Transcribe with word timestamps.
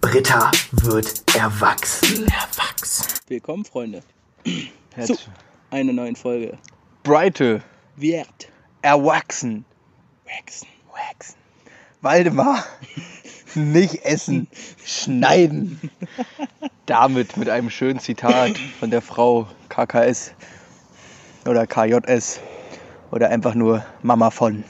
Britta 0.00 0.50
wird 0.72 1.22
erwachsen. 1.36 2.26
Erwachsen. 2.26 3.06
Willkommen, 3.28 3.64
Freunde, 3.64 4.02
zu 5.02 5.16
einer 5.70 5.92
neuen 5.92 6.16
Folge. 6.16 6.58
Breite, 7.02 7.62
Wird 7.96 8.48
erwachsen, 8.82 9.64
wachsen. 10.24 10.68
wachsen. 10.92 11.36
Waldemar, 12.02 12.64
nicht 13.54 14.04
essen, 14.04 14.48
schneiden. 14.84 15.90
Damit 16.86 17.36
mit 17.36 17.48
einem 17.48 17.70
schönen 17.70 17.98
Zitat 17.98 18.58
von 18.78 18.90
der 18.90 19.02
Frau 19.02 19.48
KKS 19.68 20.32
oder 21.46 21.66
KJS 21.66 22.40
oder 23.10 23.30
einfach 23.30 23.54
nur 23.54 23.84
Mama 24.02 24.30
von. 24.30 24.62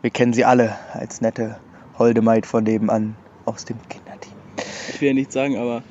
Wir 0.00 0.10
kennen 0.10 0.32
sie 0.32 0.44
alle 0.44 0.78
als 0.92 1.20
nette 1.20 1.58
Holdemaid 1.98 2.46
von 2.46 2.62
nebenan 2.64 3.16
aus 3.44 3.64
dem 3.64 3.76
Kinderteam. 3.88 3.97
Ich 4.98 5.02
will 5.02 5.08
ja 5.10 5.14
nichts 5.14 5.34
sagen, 5.34 5.56
aber 5.56 5.84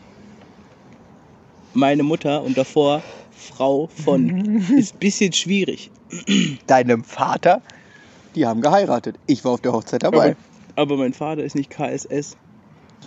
meine 1.73 2.03
Mutter 2.03 2.43
und 2.43 2.57
davor 2.57 3.01
Frau 3.31 3.87
von 4.03 4.57
ist 4.77 4.95
ein 4.95 4.99
bisschen 4.99 5.31
schwierig. 5.31 5.89
Deinem 6.67 7.05
Vater, 7.05 7.61
die 8.35 8.45
haben 8.45 8.59
geheiratet. 8.59 9.15
Ich 9.25 9.45
war 9.45 9.53
auf 9.53 9.61
der 9.61 9.71
Hochzeit 9.71 10.03
dabei. 10.03 10.35
Aber, 10.75 10.91
aber 10.91 10.97
mein 10.97 11.13
Vater 11.13 11.41
ist 11.41 11.55
nicht 11.55 11.69
KSS. 11.69 12.35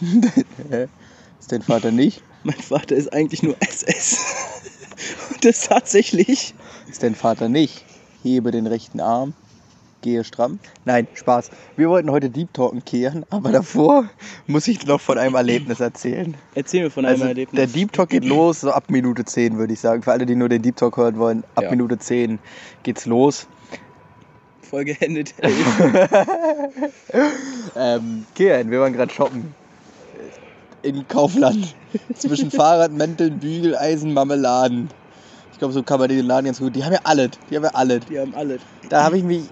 Ist 1.39 1.53
dein 1.53 1.61
Vater 1.61 1.91
nicht? 1.91 2.23
Mein 2.45 2.57
Vater 2.57 2.97
ist 2.97 3.13
eigentlich 3.13 3.43
nur 3.43 3.57
SS. 3.61 4.25
Und 5.35 5.45
das 5.45 5.69
tatsächlich. 5.69 6.55
Ist 6.89 7.03
dein 7.03 7.15
Vater 7.15 7.51
nicht? 7.51 7.85
Hebe 8.23 8.53
den 8.53 8.67
rechten 8.67 9.01
Arm, 9.01 9.35
gehe 10.03 10.25
stramm. 10.25 10.59
Nein, 10.85 11.07
Spaß. 11.15 11.51
Wir 11.77 11.89
wollten 11.89 12.11
heute 12.11 12.31
Deep 12.31 12.53
Talken 12.55 12.85
kehren, 12.85 13.25
aber 13.31 13.53
davor 13.53 14.05
muss 14.47 14.67
ich 14.69 14.87
noch 14.87 15.01
von 15.01 15.19
einem 15.19 15.35
Erlebnis 15.35 15.81
erzählen. 15.81 16.35
Erzähl 16.55 16.85
mir 16.85 16.91
von 16.91 17.05
einem 17.05 17.15
Also 17.17 17.27
Erlebnis. 17.27 17.57
der 17.59 17.67
Deep 17.67 17.93
Talk 17.93 18.11
geht 18.11 18.25
los 18.25 18.61
so 18.61 18.71
ab 18.73 18.85
Minute 18.89 19.25
10, 19.25 19.59
würde 19.59 19.73
ich 19.73 19.81
sagen. 19.81 20.03
Für 20.03 20.13
alle, 20.13 20.27
die 20.27 20.35
nur 20.35 20.49
den 20.49 20.63
Deep 20.63 20.77
Talk 20.77 20.97
hören 20.97 21.19
wollen, 21.19 21.45
ab 21.55 21.65
Ja. 21.65 21.71
Minute 21.71 21.99
10 21.99 22.39
geht's 22.83 23.07
los. 23.07 23.47
Folge 24.63 24.97
endet. 25.01 25.35
Ähm, 27.77 28.25
Kehren, 28.35 28.71
wir 28.71 28.81
waren 28.81 28.93
gerade 28.93 29.13
shoppen. 29.13 29.55
In 30.83 31.07
Kaufland. 31.09 31.75
Zwischen 32.15 32.51
Fahrradmänteln, 32.53 33.39
Bügeleisen, 33.39 34.15
Marmeladen. 34.15 34.89
Ich 35.53 35.59
glaube, 35.59 35.75
so 35.75 35.83
kann 35.83 36.01
man 36.01 36.09
den 36.09 36.25
Laden 36.27 36.47
ganz 36.47 36.59
gut. 36.59 36.75
Die 36.75 36.83
haben 36.85 36.93
ja 36.93 37.01
alles. 37.05 37.31
Die 37.51 37.57
haben 37.57 37.65
ja 37.65 37.71
alles. 37.75 38.01
Die 38.07 38.19
haben 38.19 38.35
alle. 38.35 38.59
Da 38.89 39.05
habe 39.05 39.19
ich 39.19 39.25
mich 39.25 39.43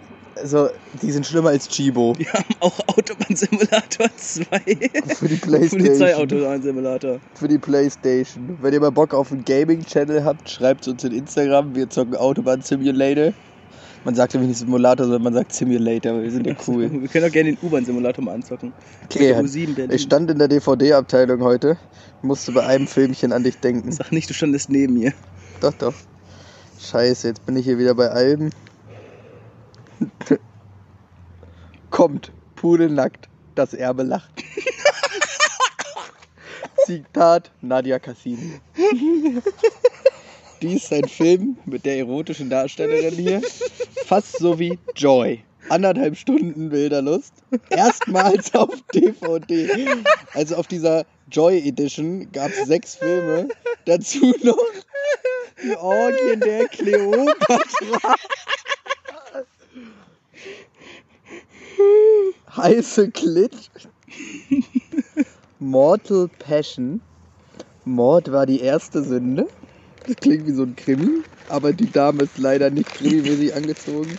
so, 0.44 0.68
die 1.02 1.10
sind 1.10 1.26
schlimmer 1.26 1.50
als 1.50 1.68
Chibo. 1.68 2.14
Die 2.18 2.26
haben 2.26 2.54
auch 2.60 2.78
Autobahn-Simulator 2.88 4.08
2. 4.16 4.44
Für 5.14 5.28
die 5.28 5.36
Playstation. 5.36 5.80
Polizeiautobahn-Simulator. 5.80 7.20
Für 7.34 7.48
die 7.48 7.58
Playstation. 7.58 8.58
Wenn 8.60 8.72
ihr 8.72 8.80
mal 8.80 8.90
Bock 8.90 9.14
auf 9.14 9.32
einen 9.32 9.44
Gaming-Channel 9.44 10.24
habt, 10.24 10.48
schreibt 10.50 10.88
uns 10.88 11.04
in 11.04 11.12
Instagram. 11.12 11.74
Wir 11.74 11.88
zocken 11.90 12.16
Autobahn 12.16 12.62
Simulator. 12.62 13.32
Man 14.04 14.14
sagt 14.14 14.34
nämlich 14.34 14.48
nicht 14.48 14.58
Simulator, 14.58 15.06
sondern 15.06 15.22
man 15.22 15.34
sagt 15.34 15.52
Simulator, 15.52 16.14
weil 16.14 16.22
wir 16.22 16.30
sind 16.30 16.46
ja 16.46 16.54
cool. 16.66 16.90
Wir 16.90 17.08
können 17.08 17.28
auch 17.28 17.32
gerne 17.32 17.52
den 17.52 17.58
U-Bahn-Simulator 17.62 18.24
mal 18.24 18.34
anzocken. 18.34 18.72
Okay, 19.04 19.18
Mit 19.18 19.28
der 19.30 19.42
U7 19.42 19.74
Berlin. 19.74 19.94
ich 19.94 20.02
stand 20.02 20.30
in 20.30 20.38
der 20.38 20.48
DVD-Abteilung 20.48 21.42
heute, 21.42 21.76
musste 22.22 22.52
bei 22.52 22.64
einem 22.64 22.86
Filmchen 22.86 23.32
an 23.32 23.42
dich 23.42 23.58
denken. 23.58 23.90
Sag 23.92 24.12
nicht, 24.12 24.30
du 24.30 24.34
standest 24.34 24.70
neben 24.70 24.94
mir. 24.94 25.12
Doch, 25.60 25.74
doch. 25.74 25.94
Scheiße, 26.80 27.28
jetzt 27.28 27.44
bin 27.44 27.56
ich 27.56 27.64
hier 27.64 27.78
wieder 27.78 27.94
bei 27.94 28.08
Alben. 28.08 28.50
Kommt, 31.90 32.32
pudelnackt, 32.56 33.28
das 33.54 33.74
Erbe 33.74 34.02
lacht. 34.02 34.30
Zitat 36.86 37.50
Nadia 37.60 37.98
Cassini. 37.98 38.60
Dies 40.62 40.84
ist 40.84 40.92
ein 40.92 41.08
Film 41.08 41.56
mit 41.66 41.84
der 41.84 41.98
erotischen 41.98 42.50
Darstellerin 42.50 43.14
hier. 43.14 43.42
Fast 44.06 44.38
so 44.38 44.58
wie 44.58 44.78
Joy. 44.96 45.44
Anderthalb 45.68 46.16
Stunden 46.16 46.70
Bilderlust. 46.70 47.34
Erstmals 47.70 48.54
auf 48.54 48.74
DVD. 48.94 49.86
Also 50.34 50.56
auf 50.56 50.66
dieser 50.66 51.04
Joy 51.30 51.58
Edition 51.58 52.32
gab 52.32 52.50
es 52.50 52.66
sechs 52.66 52.96
Filme. 52.96 53.48
Dazu 53.84 54.34
noch 54.42 54.58
die 55.62 55.76
Orgien 55.76 56.40
der 56.40 56.68
Kleopatra. 56.68 58.14
Heiße 62.58 63.12
Klit. 63.12 63.52
Mortal 65.60 66.28
Passion. 66.40 67.00
Mord 67.84 68.32
war 68.32 68.46
die 68.46 68.60
erste 68.60 69.02
Sünde. 69.04 69.46
Das 70.06 70.16
klingt 70.16 70.46
wie 70.46 70.52
so 70.52 70.64
ein 70.64 70.74
Krimi, 70.74 71.22
aber 71.48 71.72
die 71.72 71.90
Dame 71.90 72.24
ist 72.24 72.36
leider 72.38 72.70
nicht 72.70 72.92
krimimäßig 72.94 73.54
angezogen. 73.54 74.18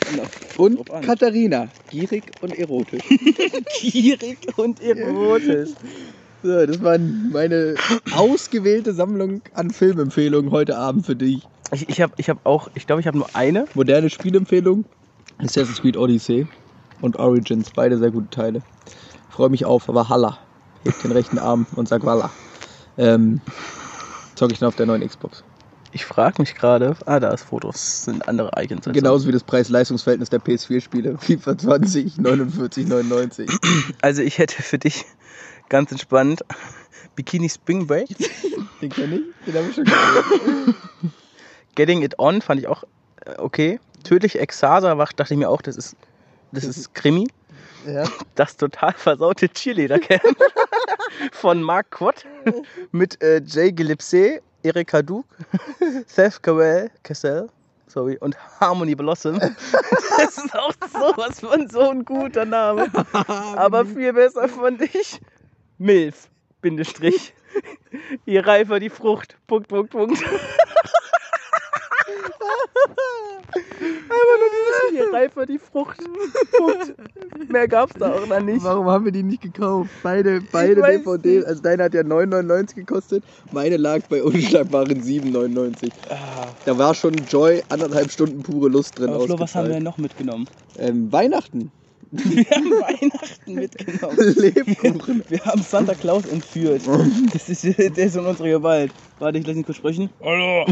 Und. 0.57 0.79
Katharina, 1.05 1.67
gierig 1.91 2.23
und 2.41 2.57
erotisch. 2.57 3.03
Gierig 3.81 4.37
und 4.57 4.81
erotisch. 4.81 5.71
So, 6.41 6.65
das 6.65 6.81
war 6.81 6.97
meine 6.97 7.75
ausgewählte 8.15 8.93
Sammlung 8.93 9.41
an 9.53 9.71
Filmempfehlungen 9.71 10.51
heute 10.51 10.77
Abend 10.77 11.05
für 11.05 11.15
dich. 11.15 11.41
Ich, 11.73 11.89
ich 11.89 12.01
habe 12.01 12.13
ich 12.17 12.29
hab 12.29 12.45
auch, 12.45 12.69
ich 12.75 12.87
glaube, 12.87 13.01
ich 13.01 13.07
habe 13.07 13.17
nur 13.17 13.35
eine. 13.35 13.67
Moderne 13.73 14.09
Spielempfehlung: 14.09 14.85
Assassin's 15.39 15.81
Creed 15.81 15.97
Odyssey 15.97 16.47
und 17.01 17.17
Origins, 17.17 17.71
beide 17.75 17.97
sehr 17.97 18.11
gute 18.11 18.29
Teile. 18.29 18.61
Freue 19.29 19.49
mich 19.49 19.65
auf, 19.65 19.89
aber 19.89 20.09
Halla. 20.09 20.37
Heb 20.83 21.01
den 21.01 21.11
rechten 21.11 21.37
Arm 21.37 21.65
und 21.75 21.87
sag 21.87 22.05
Walla. 22.05 22.29
Ähm, 22.97 23.41
zocke 24.35 24.53
ich 24.53 24.59
dann 24.59 24.67
auf 24.67 24.75
der 24.75 24.85
neuen 24.85 25.05
Xbox. 25.07 25.43
Ich 25.91 26.05
frage 26.05 26.41
mich 26.41 26.53
gerade, 26.55 26.95
ah, 27.05 27.19
da 27.19 27.31
ist 27.31 27.43
Fotos, 27.43 27.73
das 27.73 28.05
sind 28.05 28.27
andere 28.27 28.51
Icons. 28.61 28.85
als 28.85 28.93
Genauso 28.93 29.27
wie 29.27 29.31
das 29.31 29.43
Preis-Leistungs-Verhältnis 29.43 30.29
der 30.29 30.39
PS4-Spiele. 30.39 31.17
FIFA 31.17 31.57
20, 31.57 32.13
49,99. 32.17 33.49
Also 34.01 34.21
ich 34.21 34.37
hätte 34.37 34.61
für 34.61 34.77
dich 34.77 35.05
ganz 35.67 35.91
entspannt 35.91 36.43
Bikini 37.15 37.49
Spring 37.49 37.87
Break. 37.87 38.09
Den 38.81 38.89
kenn 38.89 39.11
ich, 39.11 39.45
den 39.45 39.55
habe 39.55 39.67
ich 39.69 39.75
schon 39.75 39.83
gesehen. 39.83 40.75
Getting 41.75 42.01
It 42.01 42.17
On 42.17 42.41
fand 42.41 42.61
ich 42.61 42.67
auch 42.67 42.83
äh, 43.25 43.35
okay. 43.37 43.79
Tödlich 44.03 44.39
Exasa 44.39 44.95
dachte 44.95 45.33
ich 45.33 45.37
mir 45.37 45.49
auch, 45.49 45.61
das 45.61 45.75
ist, 45.75 45.97
das 46.51 46.63
ist 46.65 46.93
Krimi. 46.93 47.27
Ja. 47.85 48.03
Das 48.35 48.57
total 48.57 48.93
versaute 48.93 49.47
Cheerleader-Camp 49.49 50.23
von 51.31 51.61
Mark 51.63 51.91
Quad 51.91 52.25
mit 52.91 53.21
äh, 53.23 53.41
Jay 53.45 53.71
Gillespie, 53.71 54.39
Erika 54.63 55.01
Duke, 55.01 55.27
Seth 56.07 56.43
Carell, 56.43 56.91
Cassell, 57.03 57.47
sorry, 57.87 58.17
und 58.19 58.35
Harmony 58.59 58.95
Blossom. 58.95 59.39
Das 60.19 60.37
ist 60.37 60.53
auch 60.53 60.73
sowas 60.91 61.39
von 61.39 61.69
so 61.69 61.91
ein 61.91 62.03
guter 62.03 62.43
Name. 62.43 62.91
Aber 63.55 63.85
viel 63.85 64.11
besser 64.11 64.49
fand 64.49 64.81
ich 64.81 65.21
Milf, 65.77 66.27
Bindestrich. 66.59 67.33
Je 68.25 68.39
reifer 68.39 68.81
die 68.81 68.89
Frucht, 68.89 69.37
Punkt, 69.47 69.69
Punkt, 69.69 69.91
Punkt. 69.91 70.21
Einfach 74.09 74.37
nur 74.38 74.38
dieses 74.91 75.13
reifer 75.13 75.45
die 75.45 75.59
Frucht, 75.59 75.97
Punkt. 76.57 76.95
Mehr 77.51 77.67
gab's 77.67 77.93
da 77.97 78.13
auch 78.13 78.27
noch 78.27 78.39
nicht. 78.39 78.63
Warum 78.63 78.87
haben 78.87 79.05
wir 79.05 79.11
die 79.11 79.23
nicht 79.23 79.41
gekauft? 79.41 79.89
Beide, 80.03 80.41
beide 80.51 80.81
weiß 80.81 81.03
DVD. 81.03 81.37
nicht. 81.37 81.47
Also 81.47 81.61
deine 81.61 81.83
hat 81.83 81.93
ja 81.93 82.01
9,99 82.01 82.75
gekostet. 82.75 83.23
Meine 83.51 83.77
lag 83.77 84.01
bei 84.09 84.23
unschlagbaren 84.23 85.01
7,99. 85.01 85.91
Da 86.65 86.77
war 86.77 86.93
schon 86.93 87.15
Joy 87.29 87.63
anderthalb 87.69 88.11
Stunden 88.11 88.43
pure 88.43 88.69
Lust 88.69 88.97
drin. 88.99 89.09
Ah. 89.09 89.15
Aber 89.15 89.25
Flo, 89.25 89.39
was 89.39 89.55
haben 89.55 89.67
wir 89.67 89.75
ausgezahlt. 89.75 89.83
noch 89.83 89.97
mitgenommen? 89.97 90.47
Ähm, 90.77 91.11
Weihnachten. 91.11 91.71
Wir 92.11 92.43
haben 92.45 92.71
Weihnachten 92.71 93.53
mitgenommen. 93.53 94.17
Lebkuchen. 94.35 95.23
Wir 95.29 95.45
haben 95.45 95.61
Santa 95.61 95.93
Claus 95.93 96.25
entführt. 96.25 96.81
Das 97.33 97.49
ist, 97.49 97.63
der 97.63 97.97
ist 97.97 98.15
in 98.15 98.25
unserer 98.25 98.49
Gewalt. 98.49 98.91
Warte, 99.19 99.37
ich 99.37 99.45
lasse 99.45 99.59
ihn 99.59 99.65
kurz 99.65 99.77
sprechen. 99.77 100.09
Hallo. 100.21 100.65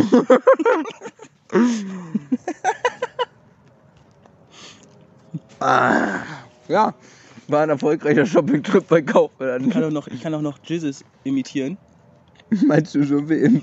Ja, 5.59 6.93
war 7.47 7.61
ein 7.63 7.69
erfolgreicher 7.69 8.25
Shopping-Trip 8.25 8.87
bei 8.87 8.99
Ich 8.99 9.05
Kaufland. 9.05 9.71
kann 9.71 9.83
auch 9.83 9.91
noch, 9.91 10.07
ich 10.07 10.21
kann 10.21 10.33
auch 10.33 10.41
noch 10.41 10.59
Jesus 10.63 11.03
imitieren. 11.23 11.77
Meinst 12.65 12.95
du 12.95 13.03
schon, 13.03 13.27
wem 13.27 13.61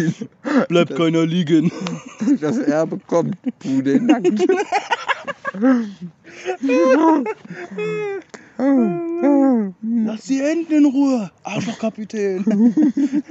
Bleibt 0.68 0.96
keiner 0.96 1.24
liegen. 1.24 1.70
das 2.40 2.58
Erbe 2.58 2.98
kommt? 3.06 3.36
Pudelnackt. 3.60 4.44
Lass 9.82 10.22
die 10.22 10.40
Enten 10.40 10.72
in 10.72 10.86
Ruhe. 10.86 11.30
Arschlochkapitän. 11.44 12.44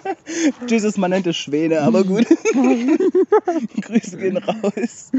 Jesus, 0.68 0.96
man 0.96 1.10
nennt 1.10 1.26
es 1.26 1.36
Schwäne, 1.36 1.80
aber 1.80 2.04
gut. 2.04 2.26
Grüße 3.80 4.16
gehen 4.16 4.36
raus 4.36 5.10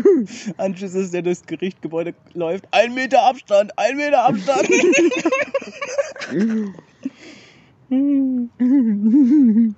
an 0.58 0.74
Jesus, 0.74 1.12
der 1.12 1.22
durchs 1.22 1.46
Gerichtgebäude 1.46 2.14
läuft. 2.34 2.66
Ein 2.72 2.94
Meter 2.94 3.24
Abstand, 3.24 3.78
ein 3.78 3.98
Meter 3.98 4.26
Abstand. 4.26 4.70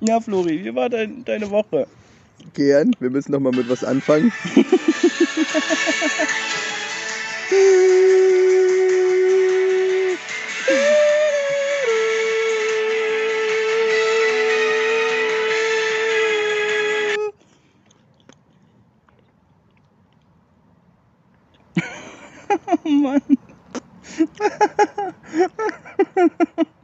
ja, 0.00 0.20
Flori, 0.20 0.64
wie 0.64 0.74
war 0.74 0.88
dein, 0.88 1.24
deine 1.24 1.50
Woche? 1.50 1.86
Gern, 2.54 2.92
wir 3.00 3.10
müssen 3.10 3.32
nochmal 3.32 3.52
mit 3.52 3.68
was 3.68 3.84
anfangen. 3.84 4.32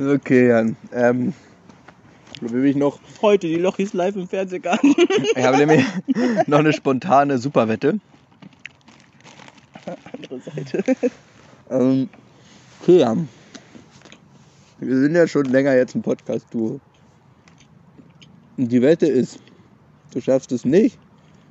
Okay, 0.00 0.48
Jan. 0.48 0.76
Ähm, 0.92 1.32
wo 2.40 2.52
will 2.52 2.66
ich 2.66 2.76
noch? 2.76 2.98
Heute 3.22 3.46
die 3.46 3.56
Lochis 3.56 3.92
live 3.92 4.16
im 4.16 4.28
Fernsehgarten. 4.28 4.94
Ich 5.36 5.44
habe 5.44 5.58
nämlich 5.58 5.84
noch 6.46 6.58
eine 6.58 6.72
spontane 6.72 7.38
Superwette. 7.38 8.00
Andere 10.12 10.40
Seite. 10.40 10.84
Ähm, 11.70 12.08
okay, 12.82 12.98
Jan. 12.98 13.28
Wir 14.80 14.98
sind 14.98 15.14
ja 15.14 15.28
schon 15.28 15.46
länger 15.46 15.74
jetzt 15.74 15.94
ein 15.94 16.02
Podcast-Duo. 16.02 16.80
Und 18.56 18.68
die 18.68 18.82
Wette 18.82 19.06
ist, 19.06 19.38
du 20.14 20.20
schaffst 20.20 20.52
es 20.52 20.64
nicht 20.64 20.98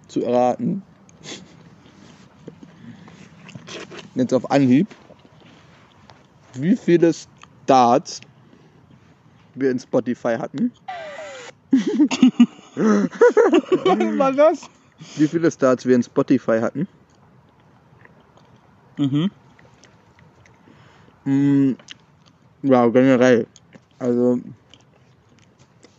zu 0.07 0.23
erraten. 0.23 0.81
Jetzt 4.15 4.33
auf 4.33 4.49
Anhieb, 4.49 4.87
wie 6.53 6.75
viele 6.75 7.13
Starts 7.13 8.21
wir 9.55 9.71
in 9.71 9.79
Spotify 9.79 10.35
hatten. 10.37 10.71
Was 12.75 14.35
das? 14.35 14.69
Wie 15.17 15.27
viele 15.27 15.51
Starts 15.51 15.85
wir 15.85 15.95
in 15.95 16.03
Spotify 16.03 16.59
hatten. 16.59 16.87
Mhm. 18.97 19.31
Mm, 21.25 21.73
Ja, 22.61 22.87
generell. 22.87 23.47
Also. 23.99 24.39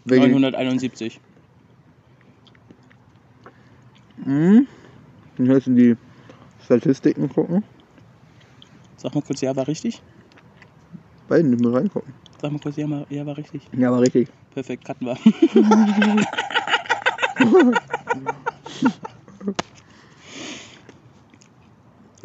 Wegen, 0.04 0.40
971. 0.40 1.20
Hm, 4.22 4.68
dann 5.36 5.46
müssen 5.46 5.76
die 5.76 5.96
Statistiken 6.64 7.28
gucken. 7.28 7.62
Sag 8.96 9.14
mal 9.14 9.22
kurz, 9.22 9.40
ja, 9.40 9.54
war 9.56 9.68
richtig? 9.68 10.02
Beiden 11.28 11.50
nicht 11.50 11.62
mehr 11.62 11.74
reingucken. 11.74 12.14
Sag 12.40 12.52
mal 12.52 12.60
kurz, 12.60 12.76
ja, 12.76 12.88
war, 12.88 13.04
ja, 13.10 13.26
war 13.26 13.36
richtig. 13.36 13.68
Ja, 13.76 13.88
aber 13.88 14.00
richtig. 14.00 14.28
Perfekt, 14.52 14.84
cutten 14.84 15.08
wir. 15.08 15.16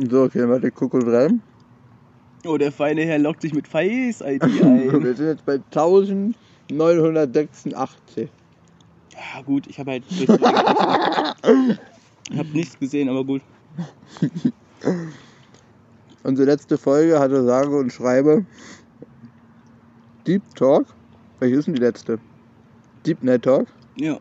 So, 0.10 0.24
okay, 0.24 0.48
warte, 0.48 0.70
ich 0.70 0.76
gucke 0.76 1.06
rein. 1.06 1.44
Oh, 2.46 2.58
der 2.58 2.72
feine 2.72 3.02
Herr 3.02 3.20
lockt 3.20 3.42
sich 3.42 3.54
mit 3.54 3.68
Face 3.68 4.22
ID 4.22 4.44
ein. 4.44 5.04
Wir 5.04 5.14
sind 5.14 5.28
jetzt 5.28 5.46
bei 5.46 5.56
1986. 5.56 8.30
Ja, 9.20 9.42
gut, 9.42 9.68
ich 9.68 9.80
habe 9.80 9.92
halt. 9.92 10.04
Ich 12.32 12.38
habe 12.38 12.50
nichts 12.50 12.78
gesehen, 12.78 13.10
aber 13.10 13.26
gut. 13.26 13.42
Unsere 16.24 16.48
letzte 16.48 16.78
Folge 16.78 17.20
hatte 17.20 17.44
sage 17.44 17.76
und 17.76 17.92
schreibe 17.92 18.46
Deep 20.28 20.44
Talk. 20.54 20.86
Welche 21.40 21.56
ist 21.56 21.66
denn 21.66 21.74
die 21.74 21.82
letzte? 21.82 22.20
Deep 23.04 23.24
Net 23.24 23.44
Talk. 23.44 23.66
Ja. 23.96 24.20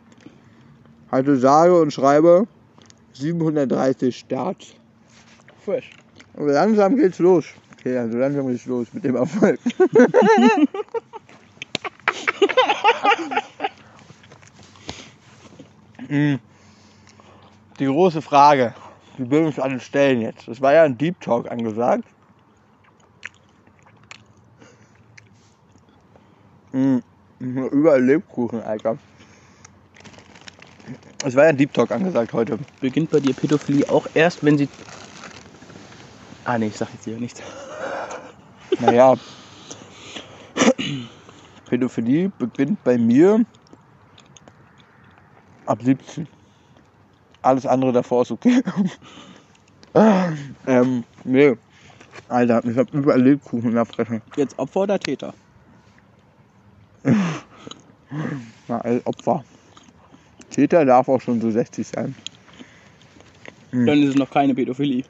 Hatte 1.10 1.36
sage 1.36 1.78
und 1.78 1.92
schreibe 1.92 2.46
730 3.12 4.16
Starts. 4.16 4.74
Fresh. 5.62 5.90
Aber 6.34 6.52
langsam 6.52 6.96
geht's 6.96 7.18
los. 7.18 7.44
Okay, 7.74 7.98
also 7.98 8.16
langsam 8.16 8.46
geht's 8.46 8.64
los 8.64 8.86
mit 8.94 9.04
dem 9.04 9.16
Erfolg. 9.16 9.60
Mm. 16.08 16.37
Die 17.78 17.87
große 17.87 18.22
Frage, 18.22 18.75
die 19.16 19.31
wir 19.31 19.40
uns 19.43 19.58
alle 19.58 19.78
stellen 19.81 20.20
jetzt. 20.20 20.49
Das 20.49 20.60
war 20.60 20.72
ja 20.72 20.82
ein 20.84 20.96
Deep 20.96 21.20
Talk 21.20 21.50
angesagt. 21.50 22.05
Mm. 26.72 26.99
Überall 27.38 28.02
Lebkuchen, 28.02 28.62
Alter. 28.62 28.99
Es 31.25 31.37
war 31.37 31.44
ja 31.44 31.50
ein 31.50 31.56
Deep 31.56 31.72
Talk 31.72 31.90
angesagt 31.90 32.32
heute. 32.32 32.58
Beginnt 32.81 33.10
bei 33.10 33.20
dir 33.20 33.34
Pädophilie 33.34 33.88
auch 33.88 34.06
erst, 34.14 34.44
wenn 34.44 34.58
sie. 34.58 34.69
Ah, 36.44 36.58
nee, 36.58 36.69
ich 36.69 36.76
sag 36.76 36.88
jetzt 36.93 37.05
hier 37.05 37.19
nichts. 37.19 37.43
Naja, 38.81 39.14
Pädophilie 41.69 42.31
beginnt 42.38 42.82
bei 42.84 42.96
mir 42.96 43.44
ab 45.69 45.82
17. 45.82 46.26
Alles 47.43 47.67
andere 47.67 47.93
davor 47.93 48.23
ist 48.23 48.31
okay. 48.31 48.62
ähm, 50.67 51.05
nee. 51.25 51.56
Alter, 52.29 52.65
ich 52.65 52.76
hab 52.76 52.93
überall 52.93 53.23
Lebkuchen 53.23 53.69
in 53.69 53.75
der 53.75 53.87
Fresse. 53.87 54.20
Jetzt 54.37 54.59
Opfer 54.59 54.81
oder 54.81 54.99
Täter? 54.99 55.32
Na, 58.67 58.79
als 58.81 59.06
Opfer. 59.06 59.44
Täter 60.50 60.85
darf 60.85 61.09
auch 61.09 61.20
schon 61.20 61.41
so 61.41 61.50
60 61.50 61.87
sein. 61.87 62.15
Dann 63.70 64.03
ist 64.03 64.11
es 64.11 64.15
noch 64.17 64.31
keine 64.31 64.55
Pädophilie. 64.55 65.05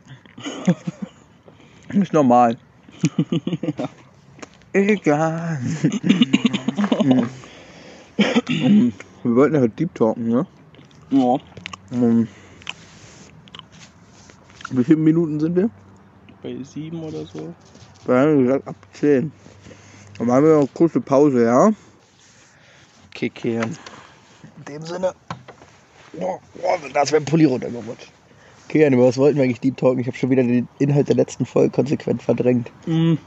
Ist 1.88 2.12
normal. 2.12 2.56
Egal. 4.72 5.60
Mm. 8.48 8.92
Wir 9.22 9.34
wollten 9.34 9.54
ja 9.54 9.60
heute 9.60 9.74
Deep 9.74 9.94
Talken, 9.94 10.28
ne? 10.28 10.46
Ja. 11.10 11.36
Um, 11.90 12.28
wie 14.70 14.84
viele 14.84 14.98
Minuten 14.98 15.40
sind 15.40 15.56
wir? 15.56 15.70
Bei 16.42 16.56
sieben 16.62 17.02
oder 17.02 17.24
so. 17.24 17.54
Wir 18.04 18.14
haben 18.14 18.44
gesagt 18.44 18.68
ab 18.68 18.76
10. 18.92 19.32
Dann 20.18 20.26
machen 20.26 20.44
wir 20.44 20.50
noch 20.52 20.58
eine 20.60 20.68
kurze 20.68 21.00
Pause, 21.00 21.44
ja? 21.44 21.70
Kicke. 23.14 23.60
In 23.60 24.64
dem 24.68 24.82
Sinne. 24.82 25.14
Oh, 26.20 26.38
oh, 26.62 26.88
das 26.92 27.12
wäre 27.12 27.22
ein 27.22 27.24
Pulli 27.24 27.44
runtergerutscht. 27.44 28.12
Okay, 28.66 28.86
über 28.86 29.06
was 29.06 29.16
wollten 29.16 29.38
wir 29.38 29.44
eigentlich 29.44 29.60
Deep 29.60 29.76
Talken? 29.76 30.00
Ich 30.00 30.06
habe 30.06 30.16
schon 30.16 30.30
wieder 30.30 30.42
den 30.42 30.68
Inhalt 30.78 31.08
der 31.08 31.16
letzten 31.16 31.46
Folge 31.46 31.70
konsequent 31.70 32.22
verdrängt. 32.22 32.70
Mhm. 32.86 33.18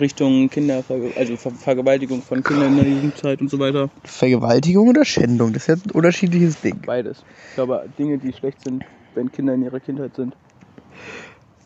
Richtung 0.00 0.50
Kinderver 0.50 0.96
also 1.16 1.36
Ver 1.36 1.52
Vergewaltigung 1.52 2.22
von 2.22 2.42
Kindern 2.42 2.72
in 2.72 2.76
der 2.76 2.88
Jugendzeit 2.88 3.40
und 3.40 3.50
so 3.50 3.58
weiter. 3.58 3.88
Vergewaltigung 4.04 4.88
oder 4.88 5.04
Schändung? 5.04 5.52
Das 5.52 5.62
ist 5.62 5.68
jetzt 5.68 5.86
ein 5.86 5.92
unterschiedliches 5.92 6.60
Ding. 6.60 6.80
Beides. 6.84 7.24
Ich 7.50 7.54
glaube, 7.54 7.88
Dinge, 7.98 8.18
die 8.18 8.32
schlecht 8.32 8.62
sind, 8.62 8.84
wenn 9.14 9.30
Kinder 9.30 9.54
in 9.54 9.62
ihrer 9.62 9.80
Kindheit 9.80 10.14
sind. 10.16 10.36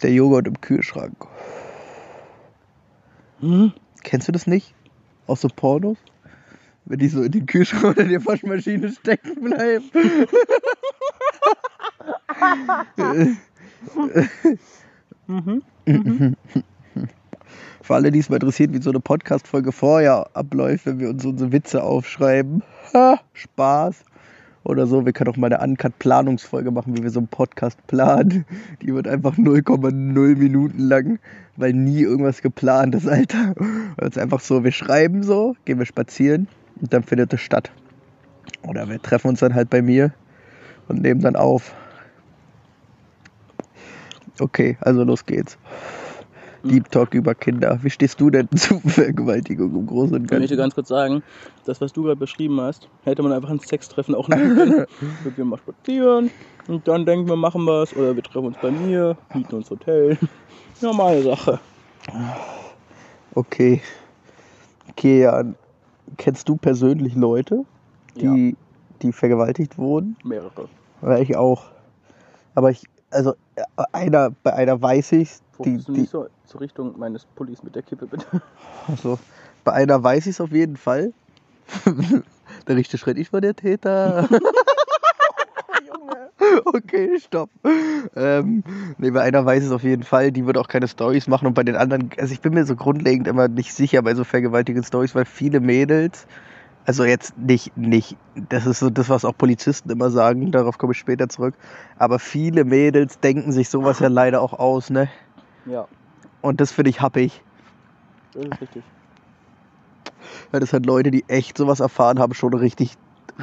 Der 0.03 0.13
Joghurt 0.13 0.47
im 0.47 0.61
Kühlschrank. 0.61 1.17
Mhm. 3.41 3.73
Kennst 4.03 4.29
du 4.29 4.33
das 4.33 4.47
nicht? 4.47 4.75
Aus 5.27 5.41
so 5.41 5.49
Pornos? 5.49 5.99
Wenn 6.85 6.99
die 6.99 7.09
so 7.09 7.23
in 7.23 7.33
den 7.33 7.47
Kühlschrank 7.47 7.85
oder 7.85 8.03
in 8.03 8.11
der 8.11 8.25
Waschmaschine 8.25 8.91
stecken 8.91 9.43
bleiben. 9.43 9.91
Für 17.91 17.97
alle, 17.97 18.13
die 18.13 18.21
es 18.21 18.29
mal 18.29 18.37
interessiert, 18.37 18.73
wie 18.73 18.81
so 18.81 18.91
eine 18.91 19.01
Podcast-Folge 19.01 19.73
vorher 19.73 20.29
abläuft, 20.35 20.87
wenn 20.87 21.01
wir 21.01 21.09
uns 21.09 21.25
unsere 21.25 21.51
Witze 21.51 21.83
aufschreiben. 21.83 22.63
Ha, 22.95 23.19
Spaß. 23.33 24.05
Oder 24.63 24.87
so, 24.87 25.05
wir 25.05 25.13
können 25.13 25.29
auch 25.29 25.37
mal 25.37 25.53
eine 25.53 25.61
Uncut-Planungsfolge 25.73 26.71
machen, 26.71 26.97
wie 26.97 27.03
wir 27.03 27.11
so 27.11 27.19
einen 27.19 27.27
Podcast 27.27 27.85
planen. 27.89 28.45
Die 28.81 28.95
wird 28.95 29.09
einfach 29.09 29.37
0,0 29.37 29.91
Minuten 30.37 30.79
lang, 30.79 31.19
weil 31.57 31.73
nie 31.73 32.03
irgendwas 32.03 32.43
geplant 32.43 32.95
ist, 32.95 33.09
Alter. 33.09 33.57
Es 33.97 34.11
ist 34.11 34.19
einfach 34.19 34.39
so, 34.39 34.63
wir 34.63 34.71
schreiben 34.71 35.25
so, 35.25 35.57
gehen 35.65 35.81
wir 35.81 35.87
spazieren 35.87 36.47
und 36.81 36.93
dann 36.93 37.03
findet 37.03 37.33
es 37.33 37.41
statt. 37.41 37.73
Oder 38.69 38.89
wir 38.89 39.03
treffen 39.03 39.31
uns 39.31 39.41
dann 39.41 39.57
halt 39.57 39.69
bei 39.69 39.83
mir 39.83 40.13
und 40.87 41.03
nehmen 41.03 41.23
dann 41.23 41.35
auf. 41.35 41.75
Okay, 44.39 44.79
also 44.81 45.03
los 45.03 45.27
geht's. 45.27 45.59
Deep 46.65 46.91
Talk 46.91 47.15
über 47.15 47.35
Kinder. 47.35 47.79
Wie 47.83 47.91
stehst 47.91 48.21
du 48.21 48.31
denn 48.31 48.49
zu 48.55 48.81
Vergewaltigung 48.81 49.75
im 49.75 49.87
Großen 49.87 50.17
und 50.17 50.25
Ich 50.25 50.31
möchte 50.31 50.39
Ganzen? 50.41 50.57
ganz 50.57 50.75
kurz 50.75 50.89
sagen, 50.89 51.23
das, 51.65 51.81
was 51.81 51.93
du 51.93 52.03
gerade 52.03 52.17
beschrieben 52.17 52.61
hast, 52.61 52.89
hätte 53.05 53.23
man 53.23 53.33
einfach 53.33 53.51
ein 53.51 53.61
Sextreffen 53.61 54.15
auch 54.15 54.29
nennen 54.29 54.57
können. 54.57 54.87
wir 55.37 55.45
mal 55.45 55.59
spazieren 55.59 56.31
und 56.69 56.87
dann 56.87 57.07
denken 57.07 57.29
wir, 57.29 57.37
machen 57.37 57.67
was. 57.67 57.95
Oder 57.97 58.15
wir 58.15 58.23
treffen 58.23 58.47
uns 58.47 58.57
bei 58.61 58.71
mir, 58.71 59.17
mieten 59.35 59.55
uns 59.55 59.71
Hotel. 59.71 60.19
Normale 60.81 61.23
Sache. 61.23 61.61
Okay. 63.35 63.81
Okay, 64.91 65.23
ja. 65.23 65.45
Kennst 66.17 66.49
du 66.49 66.57
persönlich 66.57 67.15
Leute, 67.15 67.65
die, 68.17 68.57
die 69.01 69.13
vergewaltigt 69.13 69.79
wurden? 69.79 70.17
Mehrere. 70.25 70.69
Ja, 71.03 71.19
ich 71.19 71.37
auch. 71.37 71.65
Aber 72.55 72.71
ich, 72.71 72.83
also 73.11 73.35
äh, 73.55 73.63
einer, 73.93 74.31
bei 74.43 74.53
einer 74.53 74.81
weiß 74.81 75.13
ich, 75.13 75.31
Guckst 75.65 75.89
die, 75.89 75.93
nicht 75.93 76.11
so 76.11 76.29
zur 76.45 76.61
Richtung 76.61 76.99
meines 76.99 77.25
Pullis 77.25 77.63
mit 77.63 77.75
der 77.75 77.83
Kippe, 77.83 78.07
bitte? 78.07 78.27
also, 78.89 79.19
bei 79.65 79.73
einer 79.73 80.03
weiß 80.03 80.27
ich 80.27 80.33
es 80.37 80.41
auf 80.41 80.53
jeden 80.53 80.77
Fall. 80.77 81.13
der 82.69 82.77
richtige 82.77 82.99
Schritt, 82.99 83.19
ich 83.19 83.33
war 83.33 83.41
der 83.41 83.55
Täter. 83.55 84.29
Okay, 86.65 87.19
stopp. 87.19 87.51
Ähm, 88.17 88.65
nee, 88.99 89.11
bei 89.11 89.23
einer 89.23 89.45
weiß 89.45 89.65
es 89.65 89.73
auf 89.73 89.83
jeden 89.83 90.03
Fall, 90.03 90.33
die 90.33 90.47
wird 90.47 90.59
auch 90.59 90.69
keine 90.69 90.89
Stories 90.89 91.29
machen 91.29 91.47
und 91.47 91.55
bei 91.55 91.63
den 91.63 91.77
anderen, 91.77 92.11
also 92.19 92.33
ich 92.33 92.41
bin 92.41 92.55
mir 92.55 92.65
so 92.65 92.77
grundlegend 92.77 93.29
immer 93.29 93.49
nicht 93.49 93.73
sicher 93.75 94.03
bei 94.03 94.15
so 94.15 94.25
vergewaltigenden 94.25 94.87
Stories, 94.87 95.15
weil 95.15 95.25
viele 95.25 95.61
Mädels, 95.61 96.27
also 96.87 97.05
jetzt 97.05 97.37
nicht, 97.39 97.77
nicht, 97.77 98.17
das 98.49 98.67
ist 98.67 98.81
so 98.81 98.91
das, 98.91 99.09
was 99.09 99.25
auch 99.25 99.37
Polizisten 99.37 99.91
immer 99.91 100.11
sagen, 100.11 100.51
darauf 100.51 100.79
komme 100.79 100.93
ich 100.93 100.99
später 100.99 101.29
zurück, 101.29 101.55
aber 101.99 102.19
viele 102.19 102.65
Mädels 102.65 103.21
denken 103.21 103.53
sich 103.53 103.69
sowas 103.69 104.01
ja 104.01 104.09
leider 104.09 104.41
auch 104.41 104.55
aus, 104.55 104.91
ne? 104.91 105.09
Ja, 105.67 105.87
Und 106.43 106.61
das 106.61 106.73
finde 106.73 106.91
ich 106.91 107.01
happig. 107.01 107.43
das 108.35 108.45
ist 108.45 108.61
richtig. 108.61 108.83
Weil 110.51 110.61
das 110.61 110.73
halt 110.73 110.87
Leute, 110.87 111.11
die 111.11 111.25
echt 111.29 111.57
sowas 111.57 111.81
erfahren 111.81 112.19
haben, 112.19 112.35
schon 112.35 112.55
richtig, 112.55 112.95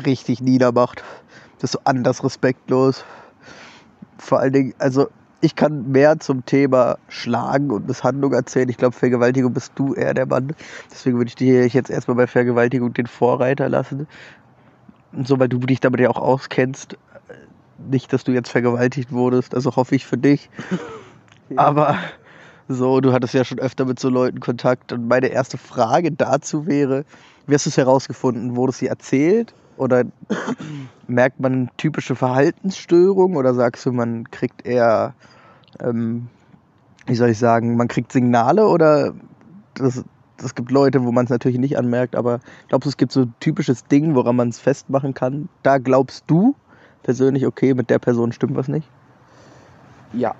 richtig 0.05 0.41
niedermacht. 0.41 1.03
Das 1.55 1.65
ist 1.65 1.71
so 1.73 1.79
anders 1.85 2.23
respektlos. 2.23 3.05
Vor 4.17 4.39
allen 4.39 4.53
Dingen, 4.53 4.73
also 4.77 5.07
ich 5.41 5.55
kann 5.55 5.91
mehr 5.91 6.19
zum 6.19 6.45
Thema 6.45 6.97
Schlagen 7.09 7.71
und 7.71 7.87
Misshandlung 7.87 8.33
erzählen. 8.33 8.69
Ich 8.69 8.77
glaube, 8.77 8.95
Vergewaltigung 8.95 9.53
bist 9.53 9.71
du 9.75 9.93
eher 9.93 10.13
der 10.13 10.25
Mann. 10.25 10.53
Deswegen 10.91 11.17
würde 11.17 11.29
ich 11.29 11.35
dir 11.35 11.67
jetzt 11.67 11.89
erstmal 11.89 12.17
bei 12.17 12.27
Vergewaltigung 12.27 12.93
den 12.93 13.07
Vorreiter 13.07 13.69
lassen. 13.69 14.07
Und 15.13 15.27
so, 15.27 15.39
weil 15.39 15.49
du 15.49 15.59
dich 15.59 15.79
damit 15.79 15.99
ja 15.99 16.09
auch 16.09 16.17
auskennst. 16.17 16.97
Nicht, 17.89 18.11
dass 18.11 18.23
du 18.23 18.31
jetzt 18.31 18.49
vergewaltigt 18.49 19.11
wurdest, 19.11 19.53
also 19.53 19.75
hoffe 19.75 19.95
ich 19.95 20.05
für 20.05 20.17
dich. 20.17 20.49
Aber 21.55 21.97
so, 22.67 22.99
du 22.99 23.13
hattest 23.13 23.33
ja 23.33 23.45
schon 23.45 23.59
öfter 23.59 23.85
mit 23.85 23.99
so 23.99 24.09
Leuten 24.09 24.39
Kontakt. 24.39 24.91
Und 24.91 25.07
meine 25.07 25.27
erste 25.27 25.57
Frage 25.57 26.11
dazu 26.11 26.67
wäre, 26.67 27.05
wie 27.45 27.53
hast 27.53 27.65
du 27.65 27.69
es 27.69 27.77
herausgefunden? 27.77 28.55
Wurde 28.55 28.71
es 28.71 28.79
dir 28.79 28.89
erzählt? 28.89 29.53
Oder 29.77 30.03
merkt 31.07 31.39
man 31.39 31.69
typische 31.77 32.15
Verhaltensstörungen? 32.15 33.37
Oder 33.37 33.53
sagst 33.53 33.85
du, 33.85 33.93
man 33.93 34.29
kriegt 34.31 34.65
eher, 34.65 35.13
ähm, 35.79 36.27
wie 37.05 37.15
soll 37.15 37.29
ich 37.29 37.39
sagen, 37.39 37.77
man 37.77 37.87
kriegt 37.87 38.11
Signale? 38.11 38.67
Oder 38.67 39.13
das, 39.75 40.03
das 40.35 40.55
gibt 40.55 40.71
Leute, 40.71 41.05
wo 41.05 41.11
man 41.13 41.23
es 41.23 41.29
natürlich 41.29 41.59
nicht 41.59 41.77
anmerkt. 41.77 42.17
Aber 42.17 42.41
glaubst 42.67 42.85
du, 42.85 42.89
es 42.89 42.97
gibt 42.97 43.13
so 43.13 43.21
ein 43.21 43.33
typisches 43.39 43.85
Ding, 43.85 44.13
woran 44.13 44.35
man 44.35 44.49
es 44.49 44.59
festmachen 44.59 45.13
kann? 45.13 45.47
Da 45.63 45.77
glaubst 45.77 46.25
du 46.27 46.53
persönlich, 47.03 47.45
okay, 47.45 47.73
mit 47.73 47.89
der 47.89 47.99
Person 47.99 48.33
stimmt 48.33 48.57
was 48.57 48.67
nicht? 48.67 48.89
Ja. 50.11 50.35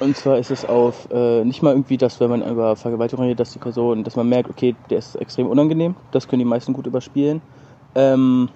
Und 0.00 0.16
zwar 0.16 0.38
ist 0.38 0.50
es 0.50 0.64
auf, 0.64 1.08
äh, 1.10 1.44
nicht 1.44 1.62
mal 1.62 1.70
irgendwie, 1.72 1.96
dass 1.96 2.20
wenn 2.20 2.30
man 2.30 2.42
über 2.48 2.76
Vergewaltigung 2.76 3.24
redet, 3.24 3.40
dass 3.40 3.52
die 3.52 3.58
Person, 3.58 4.04
dass 4.04 4.16
man 4.16 4.28
merkt, 4.28 4.50
okay, 4.50 4.76
der 4.90 4.98
ist 4.98 5.14
extrem 5.16 5.48
unangenehm. 5.48 5.96
Das 6.12 6.28
können 6.28 6.40
die 6.40 6.44
meisten 6.44 6.72
gut 6.72 6.86
überspielen. 6.86 7.42
Ähm, 7.94 8.50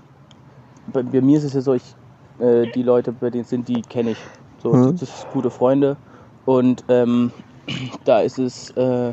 bei, 0.86 1.02
bei 1.02 1.20
mir 1.20 1.38
ist 1.38 1.44
es 1.44 1.54
ja 1.54 1.60
so, 1.60 1.74
ich, 1.74 1.96
äh, 2.38 2.66
die 2.66 2.82
Leute, 2.82 3.12
bei 3.12 3.30
denen 3.30 3.42
es 3.42 3.50
sind, 3.50 3.68
die 3.68 3.82
kenne 3.82 4.12
ich. 4.12 4.18
So, 4.58 4.76
Mhm. 4.76 4.96
das 4.98 5.00
sind 5.20 5.30
gute 5.30 5.50
Freunde. 5.50 5.96
Und 6.44 6.84
ähm, 6.88 7.32
da 8.04 8.20
ist 8.20 8.38
es, 8.38 8.70
äh, 8.70 9.12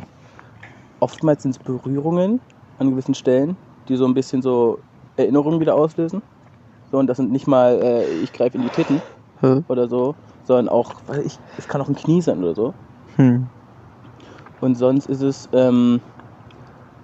oftmals 0.99 1.43
sind 1.43 1.51
es 1.51 1.59
Berührungen 1.59 2.41
an 2.77 2.91
gewissen 2.91 3.13
Stellen, 3.15 3.57
die 3.87 3.95
so 3.95 4.05
ein 4.05 4.13
bisschen 4.13 4.41
so 4.41 4.79
Erinnerungen 5.15 5.59
wieder 5.59 5.75
auslösen. 5.75 6.23
So, 6.91 6.97
und 6.97 7.07
das 7.07 7.17
sind 7.17 7.31
nicht 7.31 7.47
mal, 7.47 7.81
äh, 7.81 8.09
ich 8.11 8.33
greife 8.33 8.57
in 8.57 8.63
die 8.63 8.69
Titten 8.71 9.03
Hä? 9.41 9.63
oder 9.67 9.87
so, 9.89 10.15
sondern 10.45 10.69
auch, 10.69 10.95
weil 11.07 11.25
ich, 11.25 11.37
es 11.57 11.67
kann 11.67 11.81
auch 11.81 11.87
ein 11.87 11.95
Knie 11.95 12.21
sein 12.21 12.43
oder 12.43 12.55
so. 12.55 12.73
Hm. 13.15 13.47
Und 14.61 14.75
sonst 14.75 15.07
ist 15.07 15.21
es 15.21 15.47
ähm, 15.53 16.01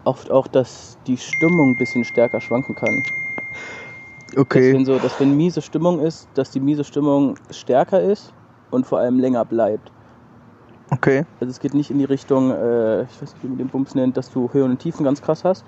oft 0.03 0.31
auch, 0.31 0.47
dass 0.47 0.97
die 1.07 1.17
Stimmung 1.17 1.71
ein 1.71 1.77
bisschen 1.77 2.03
stärker 2.03 2.41
schwanken 2.41 2.75
kann. 2.75 3.03
Dass 4.31 4.37
Okay. 4.37 4.73
wenn, 4.73 4.85
so, 4.85 4.97
dass 4.97 5.19
wenn 5.19 5.35
miese 5.37 5.61
Stimmung 5.61 5.99
ist, 5.99 6.27
dass 6.33 6.51
die 6.51 6.59
miese 6.59 6.83
Stimmung 6.83 7.35
stärker 7.51 8.01
ist 8.01 8.33
und 8.71 8.85
vor 8.85 8.99
allem 8.99 9.19
länger 9.19 9.45
bleibt. 9.45 9.91
Okay. 10.91 11.25
Also 11.39 11.51
es 11.51 11.59
geht 11.59 11.73
nicht 11.73 11.89
in 11.89 11.99
die 11.99 12.05
Richtung, 12.05 12.51
äh, 12.51 13.03
ich 13.03 13.21
weiß 13.21 13.33
nicht, 13.33 13.43
wie 13.43 13.47
man 13.47 13.57
den 13.57 13.67
Bums 13.67 13.95
nennt, 13.95 14.17
dass 14.17 14.29
du 14.31 14.51
Höhen 14.51 14.71
und 14.71 14.79
Tiefen 14.79 15.03
ganz 15.03 15.21
krass 15.21 15.43
hast, 15.43 15.63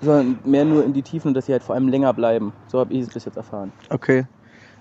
sondern 0.00 0.38
mehr 0.44 0.64
nur 0.64 0.84
in 0.84 0.92
die 0.92 1.02
Tiefen 1.02 1.28
und 1.28 1.34
dass 1.34 1.46
sie 1.46 1.52
halt 1.52 1.62
vor 1.62 1.74
allem 1.74 1.88
länger 1.88 2.12
bleiben. 2.12 2.52
So 2.66 2.78
habe 2.80 2.92
ich 2.92 3.02
es 3.02 3.08
bis 3.08 3.24
jetzt 3.24 3.36
erfahren. 3.36 3.72
Okay. 3.90 4.26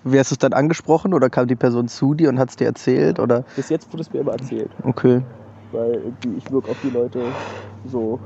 Wie 0.03 0.19
hast 0.19 0.31
du 0.31 0.35
es 0.35 0.39
dann 0.39 0.53
angesprochen 0.53 1.13
oder 1.13 1.29
kam 1.29 1.47
die 1.47 1.55
Person 1.55 1.87
zu 1.87 2.13
dir 2.13 2.29
und 2.29 2.39
hat 2.39 2.49
es 2.49 2.55
dir 2.55 2.65
erzählt? 2.65 3.19
Oder 3.19 3.43
Bis 3.55 3.69
jetzt 3.69 3.91
wurde 3.91 4.01
es 4.01 4.11
mir 4.13 4.19
immer 4.19 4.33
erzählt, 4.33 4.69
okay. 4.83 5.21
weil 5.71 5.91
irgendwie 5.93 6.37
ich 6.37 6.49
wirke 6.51 6.69
auf 6.69 6.79
die 6.81 6.89
Leute 6.89 7.19
so 7.83 8.19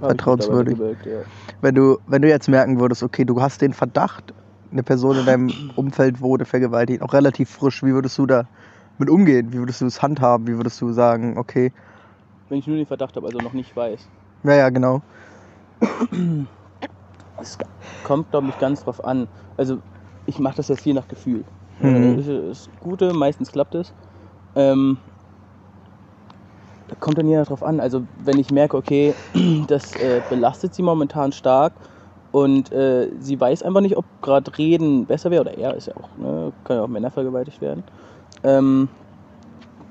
Vertrauenswürdig. 0.00 0.74
gewirkt, 0.74 1.06
ja. 1.06 1.22
Wenn 1.60 1.74
du, 1.74 1.98
wenn 2.06 2.22
du 2.22 2.28
jetzt 2.28 2.48
merken 2.48 2.78
würdest, 2.80 3.02
okay, 3.02 3.24
du 3.24 3.40
hast 3.40 3.62
den 3.62 3.72
Verdacht, 3.72 4.34
eine 4.70 4.82
Person 4.82 5.16
in 5.18 5.26
deinem 5.26 5.72
Umfeld 5.76 6.20
wurde 6.20 6.44
vergewaltigt, 6.44 7.02
auch 7.02 7.12
relativ 7.12 7.48
frisch, 7.50 7.82
wie 7.82 7.92
würdest 7.94 8.18
du 8.18 8.26
da 8.26 8.44
mit 8.98 9.08
umgehen? 9.08 9.52
Wie 9.52 9.58
würdest 9.58 9.80
du 9.80 9.86
es 9.86 10.02
handhaben? 10.02 10.46
Wie 10.46 10.56
würdest 10.56 10.80
du 10.80 10.92
sagen, 10.92 11.38
okay, 11.38 11.72
Wenn 12.48 12.58
ich 12.58 12.66
nur 12.66 12.76
den 12.76 12.86
Verdacht 12.86 13.16
habe, 13.16 13.26
also 13.26 13.40
noch 13.40 13.52
nicht 13.52 13.76
weiß. 13.76 14.10
ja, 14.44 14.54
ja, 14.54 14.70
genau. 14.70 15.02
Es 17.36 17.58
kommt, 18.02 18.30
glaube 18.30 18.48
ich, 18.50 18.58
ganz 18.58 18.84
drauf 18.84 19.04
an. 19.04 19.28
Also 19.56 19.82
ich 20.26 20.38
mache 20.38 20.56
das 20.56 20.68
jetzt 20.68 20.82
viel 20.82 20.94
nach 20.94 21.08
Gefühl. 21.08 21.44
Mhm. 21.78 22.16
Das 22.16 22.26
ist 22.26 22.68
das 22.68 22.70
Gute, 22.80 23.12
meistens 23.12 23.52
klappt 23.52 23.74
es. 23.74 23.94
Ähm, 24.54 24.98
da 26.88 26.96
kommt 26.96 27.18
dann 27.18 27.28
jeder 27.28 27.44
drauf 27.44 27.62
an. 27.62 27.80
Also 27.80 28.06
wenn 28.14 28.38
ich 28.38 28.50
merke, 28.50 28.76
okay, 28.76 29.16
das 29.66 29.96
äh, 29.96 30.22
belastet 30.26 30.74
sie 30.74 30.82
momentan 30.82 31.32
stark 31.32 31.74
und 32.30 32.72
äh, 32.72 33.10
sie 33.18 33.40
weiß 33.40 33.62
einfach 33.62 33.80
nicht, 33.80 33.96
ob 33.96 34.06
gerade 34.20 34.56
Reden 34.58 35.06
besser 35.06 35.30
wäre, 35.30 35.42
oder 35.42 35.56
er 35.56 35.74
ist 35.74 35.86
ja 35.86 35.96
auch, 35.96 36.16
ne, 36.16 36.52
kann 36.64 36.76
ja 36.76 36.82
auch 36.82 36.88
Männer 36.88 37.10
vergewaltigt 37.10 37.60
werden, 37.60 37.84
ähm, 38.42 38.88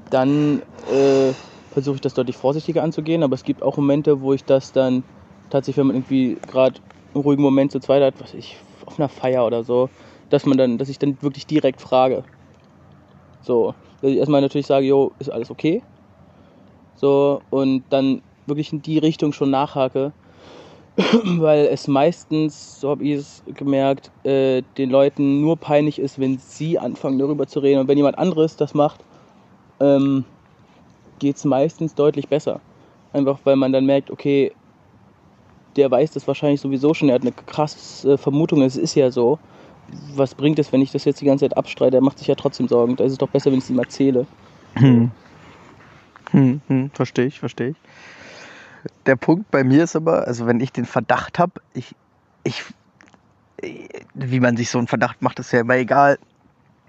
dann 0.10 0.62
äh, 0.86 1.34
versuche 1.72 1.96
ich 1.96 2.02
das 2.02 2.14
deutlich 2.14 2.38
vorsichtiger 2.38 2.84
anzugehen, 2.84 3.24
aber 3.24 3.34
es 3.34 3.44
gibt 3.44 3.64
auch 3.64 3.78
Momente, 3.78 4.22
wo 4.22 4.34
ich 4.34 4.46
das 4.46 4.72
dann 4.72 5.06
tatsächlich, 5.50 5.78
wenn 5.78 5.88
man 5.88 5.96
irgendwie 5.96 6.40
gerade 6.46 6.82
einen 7.14 7.24
ruhigen 7.24 7.42
Moment 7.42 7.72
zu 7.72 7.80
zweit 7.80 8.04
hat, 8.04 8.20
was 8.20 8.34
ich, 8.34 8.58
auf 8.86 9.00
einer 9.00 9.10
Feier 9.10 9.46
oder 9.46 9.64
so, 9.64 9.90
dass 10.30 10.46
man 10.46 10.58
dann, 10.58 10.78
dass 10.78 10.90
ich 10.90 11.00
dann 11.00 11.22
wirklich 11.22 11.46
direkt 11.46 11.82
frage. 11.82 12.24
So, 13.42 13.76
dass 14.02 14.12
ich 14.12 14.18
erstmal 14.18 14.42
natürlich 14.42 14.68
sage, 14.68 14.86
jo, 14.86 15.12
ist 15.20 15.30
alles 15.30 15.52
okay? 15.52 15.84
So, 16.96 17.42
und 17.50 17.84
dann 17.90 18.22
wirklich 18.46 18.72
in 18.72 18.82
die 18.82 18.98
Richtung 18.98 19.34
schon 19.34 19.50
nachhake, 19.50 20.12
weil 21.24 21.66
es 21.68 21.88
meistens, 21.88 22.80
so 22.80 22.90
habe 22.90 23.04
ich 23.04 23.14
es 23.14 23.44
gemerkt, 23.48 24.12
äh, 24.24 24.62
den 24.78 24.90
Leuten 24.90 25.42
nur 25.42 25.58
peinlich 25.58 26.00
ist, 26.00 26.20
wenn 26.20 26.38
sie 26.38 26.78
anfangen 26.78 27.20
darüber 27.20 27.48
zu 27.48 27.60
reden. 27.60 27.82
Und 27.82 27.88
wenn 27.88 27.98
jemand 27.98 28.18
anderes 28.18 28.56
das 28.56 28.74
macht, 28.74 29.04
ähm, 29.80 30.24
geht 31.20 31.38
es 31.38 31.46
meistens 31.46 31.96
deutlich 31.96 32.28
besser. 32.28 32.60
Einfach 33.12 33.40
weil 33.44 33.56
man 33.56 33.74
dann 33.74 33.86
merkt, 33.86 34.12
okay, 34.12 34.52
der 35.76 35.90
weiß 35.90 36.12
das 36.12 36.28
wahrscheinlich 36.28 36.62
sowieso 36.62 36.94
schon, 36.94 37.10
er 37.10 37.16
hat 37.16 37.22
eine 37.24 37.32
krasse 37.32 38.18
Vermutung, 38.18 38.62
es 38.62 38.78
ist 38.78 38.96
ja 38.96 39.12
so. 39.12 39.40
Was 40.16 40.36
bringt 40.36 40.60
es, 40.60 40.72
wenn 40.72 40.82
ich 40.82 40.92
das 40.92 41.06
jetzt 41.06 41.22
die 41.22 41.26
ganze 41.26 41.46
Zeit 41.46 41.58
abstreite? 41.58 41.98
Er 41.98 42.02
macht 42.02 42.20
sich 42.20 42.28
ja 42.28 42.36
trotzdem 42.36 42.68
Sorgen. 42.68 42.96
Da 42.96 43.04
ist 43.04 43.14
es 43.14 43.18
doch 43.18 43.30
besser, 43.30 43.52
wenn 43.52 43.58
ich 43.58 43.66
es 43.66 43.70
ihm 43.70 43.80
erzähle. 43.80 44.26
Hm. 44.76 45.12
Hm, 46.32 46.62
hm, 46.68 46.92
verstehe 46.94 47.26
ich, 47.26 47.40
verstehe 47.40 47.70
ich. 47.70 47.78
Der 49.06 49.16
Punkt 49.16 49.52
bei 49.52 49.64
mir 49.64 49.84
ist 49.84 49.96
aber, 49.96 50.28
also 50.28 50.46
wenn 50.48 50.60
ich 50.60 50.72
den 50.72 50.86
Verdacht 50.86 51.40
habe, 51.40 51.54
ich, 51.74 51.96
ich, 52.44 52.64
wie 54.14 54.40
man 54.40 54.58
sich 54.58 54.70
so 54.70 54.78
einen 54.78 54.88
Verdacht 54.88 55.22
macht, 55.22 55.40
ist 55.40 55.52
ja 55.52 55.62
immer 55.62 55.76
egal. 55.76 56.18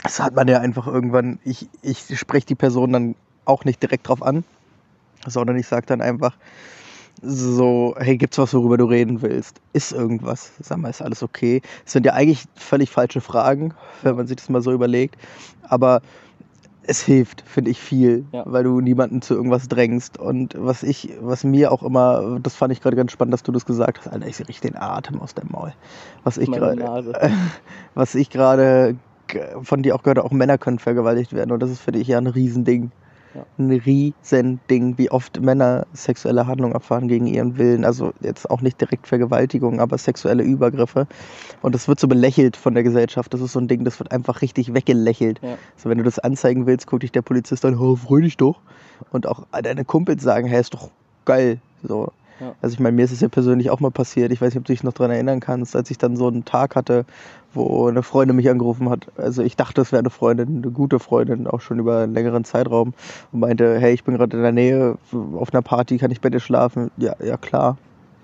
Das 0.02 0.20
hat 0.20 0.34
man 0.34 0.48
ja 0.48 0.60
einfach 0.60 0.86
irgendwann, 0.86 1.38
ich, 1.44 1.68
ich 1.82 2.18
spreche 2.18 2.46
die 2.46 2.54
Person 2.54 2.92
dann 2.92 3.14
auch 3.44 3.64
nicht 3.64 3.82
direkt 3.82 4.08
drauf 4.08 4.22
an, 4.22 4.44
sondern 5.26 5.56
ich 5.56 5.66
sage 5.66 5.86
dann 5.86 6.00
einfach 6.00 6.36
so, 7.24 7.94
hey, 7.98 8.16
gibt's 8.16 8.38
was, 8.38 8.54
worüber 8.54 8.76
du 8.76 8.84
reden 8.84 9.22
willst? 9.22 9.60
Ist 9.72 9.92
irgendwas? 9.92 10.52
Sag 10.60 10.78
mal, 10.78 10.90
ist 10.90 11.02
alles 11.02 11.22
okay? 11.22 11.62
Das 11.84 11.92
sind 11.92 12.06
ja 12.06 12.12
eigentlich 12.12 12.44
völlig 12.54 12.90
falsche 12.90 13.20
Fragen, 13.20 13.74
wenn 14.02 14.16
man 14.16 14.26
sich 14.26 14.36
das 14.36 14.48
mal 14.48 14.62
so 14.62 14.72
überlegt. 14.72 15.16
Aber 15.62 16.02
es 16.86 17.00
hilft, 17.00 17.42
finde 17.46 17.70
ich 17.70 17.80
viel, 17.80 18.26
Ja. 18.32 18.42
weil 18.46 18.64
du 18.64 18.80
niemanden 18.80 19.22
zu 19.22 19.34
irgendwas 19.34 19.68
drängst. 19.68 20.18
Und 20.18 20.54
was 20.58 20.82
ich, 20.82 21.14
was 21.20 21.42
mir 21.44 21.72
auch 21.72 21.82
immer, 21.82 22.38
das 22.42 22.54
fand 22.54 22.72
ich 22.72 22.80
gerade 22.82 22.96
ganz 22.96 23.10
spannend, 23.12 23.32
dass 23.32 23.42
du 23.42 23.52
das 23.52 23.64
gesagt 23.64 24.00
hast, 24.00 24.12
Alter, 24.12 24.26
ich 24.26 24.38
rieche 24.46 24.60
den 24.60 24.76
Atem 24.76 25.20
aus 25.20 25.34
dem 25.34 25.48
Maul. 25.50 25.72
Was 26.24 26.36
ich 26.36 26.50
gerade, 26.50 26.84
was 27.94 28.14
ich 28.14 28.28
gerade 28.30 28.96
von 29.62 29.82
dir 29.82 29.94
auch 29.96 30.02
gehört, 30.02 30.18
auch 30.18 30.30
Männer 30.30 30.58
können 30.58 30.78
vergewaltigt 30.78 31.32
werden. 31.32 31.52
Und 31.52 31.60
das 31.60 31.70
ist 31.70 31.80
für 31.80 31.92
dich 31.92 32.06
ja 32.08 32.18
ein 32.18 32.26
Riesending. 32.26 32.90
Ja. 33.34 33.44
Ein 33.58 33.70
Riesending, 33.70 34.96
wie 34.96 35.10
oft 35.10 35.40
Männer 35.40 35.86
sexuelle 35.92 36.46
Handlungen 36.46 36.74
erfahren 36.74 37.08
gegen 37.08 37.26
ihren 37.26 37.58
Willen. 37.58 37.84
Also 37.84 38.12
jetzt 38.20 38.48
auch 38.50 38.60
nicht 38.60 38.80
direkt 38.80 39.06
Vergewaltigung, 39.06 39.80
aber 39.80 39.98
sexuelle 39.98 40.44
Übergriffe. 40.44 41.06
Und 41.62 41.74
das 41.74 41.88
wird 41.88 41.98
so 41.98 42.06
belächelt 42.08 42.56
von 42.56 42.74
der 42.74 42.82
Gesellschaft. 42.82 43.34
Das 43.34 43.40
ist 43.40 43.52
so 43.52 43.60
ein 43.60 43.68
Ding, 43.68 43.84
das 43.84 43.98
wird 43.98 44.12
einfach 44.12 44.42
richtig 44.42 44.72
weggelächelt. 44.74 45.40
Ja. 45.42 45.56
So, 45.76 45.90
wenn 45.90 45.98
du 45.98 46.04
das 46.04 46.18
anzeigen 46.18 46.66
willst, 46.66 46.86
guckt 46.86 47.02
dich 47.02 47.12
der 47.12 47.22
Polizist 47.22 47.64
an, 47.64 47.78
oh, 47.78 47.96
freu 47.96 48.20
dich 48.20 48.36
doch. 48.36 48.60
Und 49.10 49.26
auch 49.26 49.44
deine 49.50 49.84
Kumpels 49.84 50.22
sagen, 50.22 50.46
hey, 50.46 50.60
ist 50.60 50.74
doch 50.74 50.90
geil. 51.24 51.58
So. 51.82 52.12
Ja. 52.40 52.54
Also 52.60 52.74
ich 52.74 52.80
meine, 52.80 52.96
mir 52.96 53.04
ist 53.04 53.12
es 53.12 53.20
ja 53.20 53.28
persönlich 53.28 53.70
auch 53.70 53.80
mal 53.80 53.90
passiert. 53.90 54.32
Ich 54.32 54.40
weiß 54.40 54.54
nicht, 54.54 54.58
ob 54.58 54.64
du 54.64 54.72
dich 54.72 54.82
noch 54.82 54.92
daran 54.92 55.12
erinnern 55.12 55.40
kannst, 55.40 55.76
als 55.76 55.90
ich 55.90 55.98
dann 55.98 56.16
so 56.16 56.26
einen 56.26 56.44
Tag 56.44 56.74
hatte, 56.76 57.04
wo 57.52 57.86
eine 57.86 58.02
Freundin 58.02 58.36
mich 58.36 58.50
angerufen 58.50 58.90
hat. 58.90 59.06
Also 59.16 59.42
ich 59.42 59.56
dachte, 59.56 59.80
es 59.80 59.92
wäre 59.92 60.00
eine 60.00 60.10
Freundin, 60.10 60.62
eine 60.62 60.72
gute 60.72 60.98
Freundin, 60.98 61.46
auch 61.46 61.60
schon 61.60 61.78
über 61.78 62.00
einen 62.00 62.14
längeren 62.14 62.44
Zeitraum. 62.44 62.92
Und 63.32 63.40
meinte, 63.40 63.78
hey, 63.78 63.94
ich 63.94 64.04
bin 64.04 64.16
gerade 64.16 64.36
in 64.36 64.42
der 64.42 64.52
Nähe, 64.52 64.98
auf 65.12 65.52
einer 65.52 65.62
Party, 65.62 65.98
kann 65.98 66.10
ich 66.10 66.20
bei 66.20 66.30
dir 66.30 66.40
schlafen? 66.40 66.90
Ja, 66.96 67.14
ja 67.24 67.36
klar. 67.36 67.78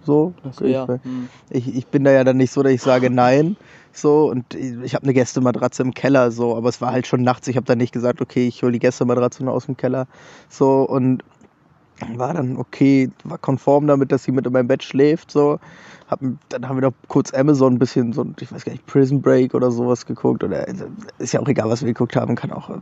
So. 0.04 0.32
So, 0.50 0.64
ich, 0.64 0.72
ja. 0.72 0.86
Hm. 0.86 1.28
ich, 1.50 1.76
ich 1.76 1.86
bin 1.86 2.04
da 2.04 2.10
ja 2.10 2.24
dann 2.24 2.36
nicht 2.36 2.52
so, 2.52 2.62
dass 2.62 2.72
ich 2.72 2.82
sage 2.82 3.10
nein. 3.10 3.56
So, 3.92 4.30
und 4.30 4.54
ich, 4.54 4.76
ich 4.82 4.94
habe 4.94 5.04
eine 5.04 5.14
Gästematratze 5.14 5.82
im 5.82 5.94
Keller, 5.94 6.30
so, 6.30 6.56
aber 6.56 6.68
es 6.68 6.80
war 6.80 6.92
halt 6.92 7.06
schon 7.06 7.22
nachts. 7.22 7.48
Ich 7.48 7.56
habe 7.56 7.66
dann 7.66 7.78
nicht 7.78 7.92
gesagt, 7.92 8.20
okay, 8.20 8.46
ich 8.46 8.62
hole 8.62 8.72
die 8.72 8.78
Gästematratze 8.78 9.44
nur 9.44 9.52
aus 9.52 9.66
dem 9.66 9.76
Keller. 9.76 10.06
So, 10.48 10.82
und 10.82 11.24
war 12.16 12.34
dann 12.34 12.56
okay, 12.56 13.10
war 13.24 13.38
konform 13.38 13.86
damit, 13.86 14.12
dass 14.12 14.24
sie 14.24 14.32
mit 14.32 14.46
in 14.46 14.52
meinem 14.52 14.68
Bett 14.68 14.82
schläft. 14.82 15.30
So. 15.30 15.58
Hab, 16.10 16.18
dann 16.48 16.68
haben 16.68 16.76
wir 16.76 16.88
noch 16.88 16.94
kurz 17.06 17.32
Amazon 17.32 17.74
ein 17.74 17.78
bisschen 17.78 18.12
so, 18.12 18.26
ich 18.40 18.50
weiß 18.50 18.64
gar 18.64 18.72
nicht, 18.72 18.84
Prison 18.86 19.22
Break 19.22 19.54
oder 19.54 19.70
sowas 19.70 20.06
geguckt. 20.06 20.42
Oder 20.42 20.66
ist 21.18 21.32
ja 21.32 21.40
auch 21.40 21.46
egal, 21.46 21.70
was 21.70 21.82
wir 21.82 21.86
geguckt 21.86 22.16
haben. 22.16 22.34
Kann 22.34 22.50
auch, 22.50 22.70
äh, 22.70 22.78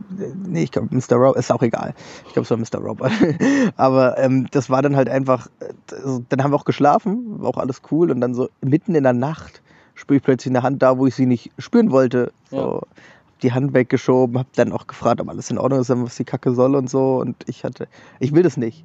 nee, 0.47 0.63
ich 0.63 0.71
glaube, 0.71 0.87
Mr. 0.89 1.15
Robot, 1.15 1.37
ist 1.37 1.51
auch 1.51 1.61
egal. 1.61 1.93
Ich 2.25 2.33
glaube, 2.33 2.45
es 2.45 2.49
war 2.49 2.57
Mr. 2.57 2.83
Robot. 2.83 3.11
Aber 3.77 4.17
ähm, 4.17 4.47
das 4.49 4.71
war 4.71 4.81
dann 4.81 4.95
halt 4.95 5.09
einfach, 5.09 5.47
also, 5.91 6.23
dann 6.29 6.43
haben 6.43 6.51
wir 6.51 6.55
auch 6.55 6.65
geschlafen, 6.65 7.39
war 7.39 7.49
auch 7.49 7.57
alles 7.57 7.83
cool. 7.91 8.09
Und 8.09 8.19
dann 8.19 8.33
so 8.33 8.49
mitten 8.61 8.95
in 8.95 9.03
der 9.03 9.13
Nacht 9.13 9.61
spüre 9.93 10.17
ich 10.17 10.23
plötzlich 10.23 10.51
eine 10.51 10.63
Hand 10.63 10.81
da, 10.81 10.97
wo 10.97 11.05
ich 11.05 11.13
sie 11.13 11.27
nicht 11.27 11.51
spüren 11.59 11.91
wollte. 11.91 12.31
So. 12.49 12.57
Ja. 12.57 13.03
Die 13.43 13.53
Hand 13.53 13.73
weggeschoben, 13.73 14.37
habe 14.37 14.49
dann 14.55 14.73
auch 14.73 14.87
gefragt, 14.87 15.21
ob 15.21 15.29
alles 15.29 15.49
in 15.49 15.57
Ordnung 15.57 15.79
ist, 15.79 15.89
was 15.89 16.17
die 16.17 16.25
Kacke 16.25 16.53
soll 16.53 16.75
und 16.75 16.89
so. 16.89 17.17
Und 17.19 17.37
ich 17.47 17.63
hatte, 17.63 17.87
ich 18.19 18.33
will 18.33 18.43
das 18.43 18.57
nicht. 18.57 18.83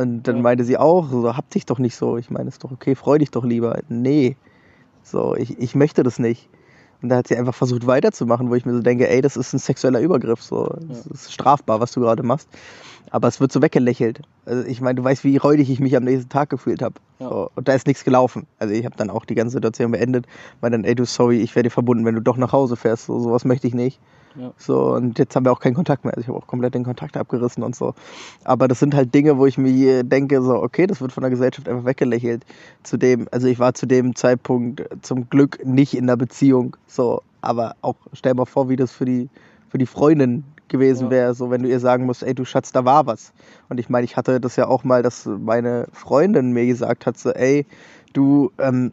Und 0.00 0.22
dann 0.22 0.36
Ja. 0.36 0.42
meinte 0.42 0.64
sie 0.64 0.78
auch, 0.78 1.08
so, 1.10 1.36
hab 1.36 1.50
dich 1.50 1.66
doch 1.66 1.78
nicht 1.78 1.94
so. 1.96 2.16
Ich 2.16 2.30
meine, 2.30 2.48
ist 2.48 2.64
doch 2.64 2.72
okay, 2.72 2.94
freu 2.94 3.18
dich 3.18 3.30
doch 3.30 3.44
lieber. 3.44 3.78
Nee, 3.88 4.36
so, 5.02 5.34
ich, 5.36 5.58
ich 5.58 5.74
möchte 5.74 6.02
das 6.02 6.18
nicht. 6.18 6.48
Und 7.02 7.08
da 7.08 7.16
hat 7.16 7.28
sie 7.28 7.36
einfach 7.36 7.54
versucht 7.54 7.86
weiterzumachen, 7.86 8.50
wo 8.50 8.54
ich 8.54 8.66
mir 8.66 8.74
so 8.74 8.80
denke, 8.80 9.08
ey, 9.08 9.20
das 9.22 9.36
ist 9.36 9.52
ein 9.54 9.58
sexueller 9.58 10.00
Übergriff, 10.00 10.42
so. 10.42 10.74
Das 10.88 11.06
ist 11.06 11.32
strafbar, 11.32 11.80
was 11.80 11.92
du 11.92 12.00
gerade 12.00 12.22
machst. 12.22 12.48
Aber 13.10 13.26
es 13.28 13.40
wird 13.40 13.52
so 13.52 13.60
weggelächelt. 13.62 14.20
Also 14.44 14.64
ich 14.66 14.80
meine, 14.80 14.96
du 14.96 15.04
weißt, 15.04 15.24
wie 15.24 15.36
räudig 15.36 15.68
ich 15.70 15.80
mich 15.80 15.96
am 15.96 16.04
nächsten 16.04 16.28
Tag 16.28 16.50
gefühlt 16.50 16.82
habe. 16.82 16.94
Ja. 17.18 17.28
So, 17.28 17.50
und 17.54 17.68
da 17.68 17.72
ist 17.72 17.86
nichts 17.86 18.04
gelaufen. 18.04 18.46
Also 18.58 18.72
ich 18.74 18.84
habe 18.84 18.96
dann 18.96 19.10
auch 19.10 19.24
die 19.24 19.34
ganze 19.34 19.54
Situation 19.54 19.90
beendet. 19.92 20.26
Meinte 20.60 20.78
dann, 20.78 20.84
ey, 20.84 20.94
du, 20.94 21.04
sorry, 21.04 21.40
ich 21.40 21.56
werde 21.56 21.68
dir 21.68 21.72
verbunden, 21.72 22.04
wenn 22.04 22.14
du 22.14 22.20
doch 22.22 22.36
nach 22.36 22.52
Hause 22.52 22.76
fährst. 22.76 23.06
So, 23.06 23.18
sowas 23.18 23.44
möchte 23.44 23.66
ich 23.66 23.74
nicht. 23.74 23.98
Ja. 24.36 24.52
So, 24.56 24.94
und 24.94 25.18
jetzt 25.18 25.34
haben 25.34 25.44
wir 25.44 25.52
auch 25.52 25.60
keinen 25.60 25.74
Kontakt 25.74 26.04
mehr. 26.04 26.14
Also 26.14 26.22
ich 26.22 26.28
habe 26.28 26.38
auch 26.38 26.46
komplett 26.46 26.74
den 26.74 26.84
Kontakt 26.84 27.16
abgerissen 27.16 27.62
und 27.62 27.74
so. 27.74 27.94
Aber 28.44 28.68
das 28.68 28.78
sind 28.78 28.94
halt 28.94 29.12
Dinge, 29.14 29.38
wo 29.38 29.46
ich 29.46 29.58
mir 29.58 30.04
denke, 30.04 30.40
so, 30.42 30.62
okay, 30.62 30.86
das 30.86 31.00
wird 31.00 31.12
von 31.12 31.22
der 31.22 31.30
Gesellschaft 31.30 31.68
einfach 31.68 31.84
weggelächelt. 31.84 32.44
Zudem, 32.84 33.26
also 33.32 33.48
ich 33.48 33.58
war 33.58 33.74
zu 33.74 33.86
dem 33.86 34.14
Zeitpunkt 34.14 34.82
zum 35.02 35.28
Glück 35.28 35.64
nicht 35.64 35.94
in 35.94 36.04
einer 36.04 36.16
Beziehung. 36.16 36.76
So, 36.86 37.22
aber 37.40 37.74
auch, 37.82 37.96
stell 38.12 38.34
mal 38.34 38.46
vor, 38.46 38.68
wie 38.68 38.76
das 38.76 38.92
für 38.92 39.04
die, 39.04 39.28
für 39.68 39.78
die 39.78 39.86
Freundin 39.86 40.44
gewesen 40.68 41.06
Ja. 41.06 41.10
wäre, 41.10 41.34
so 41.34 41.50
wenn 41.50 41.62
du 41.64 41.68
ihr 41.68 41.80
sagen 41.80 42.06
musst, 42.06 42.22
ey 42.22 42.32
du 42.34 42.44
Schatz, 42.44 42.70
da 42.70 42.84
war 42.84 43.06
was. 43.06 43.32
Und 43.68 43.80
ich 43.80 43.88
meine, 43.88 44.04
ich 44.04 44.16
hatte 44.16 44.40
das 44.40 44.54
ja 44.54 44.68
auch 44.68 44.84
mal, 44.84 45.02
dass 45.02 45.26
meine 45.26 45.88
Freundin 45.92 46.52
mir 46.52 46.66
gesagt 46.66 47.06
hat, 47.06 47.18
so, 47.18 47.30
ey, 47.30 47.66
du, 48.12 48.52
ähm, 48.58 48.92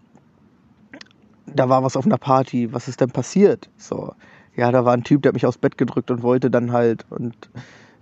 da 1.46 1.70
war 1.70 1.84
was 1.84 1.96
auf 1.96 2.06
einer 2.06 2.18
Party, 2.18 2.74
was 2.74 2.88
ist 2.88 3.00
denn 3.02 3.12
passiert? 3.12 3.70
So, 3.78 4.14
ja, 4.58 4.72
da 4.72 4.84
war 4.86 4.94
ein 4.94 5.04
Typ, 5.04 5.22
der 5.22 5.30
hat 5.30 5.36
mich 5.36 5.46
aufs 5.46 5.58
Bett 5.60 5.78
gedrückt 5.78 6.12
und 6.12 6.24
wollte 6.24 6.52
dann 6.52 6.72
halt 6.72 7.06
und 7.10 7.36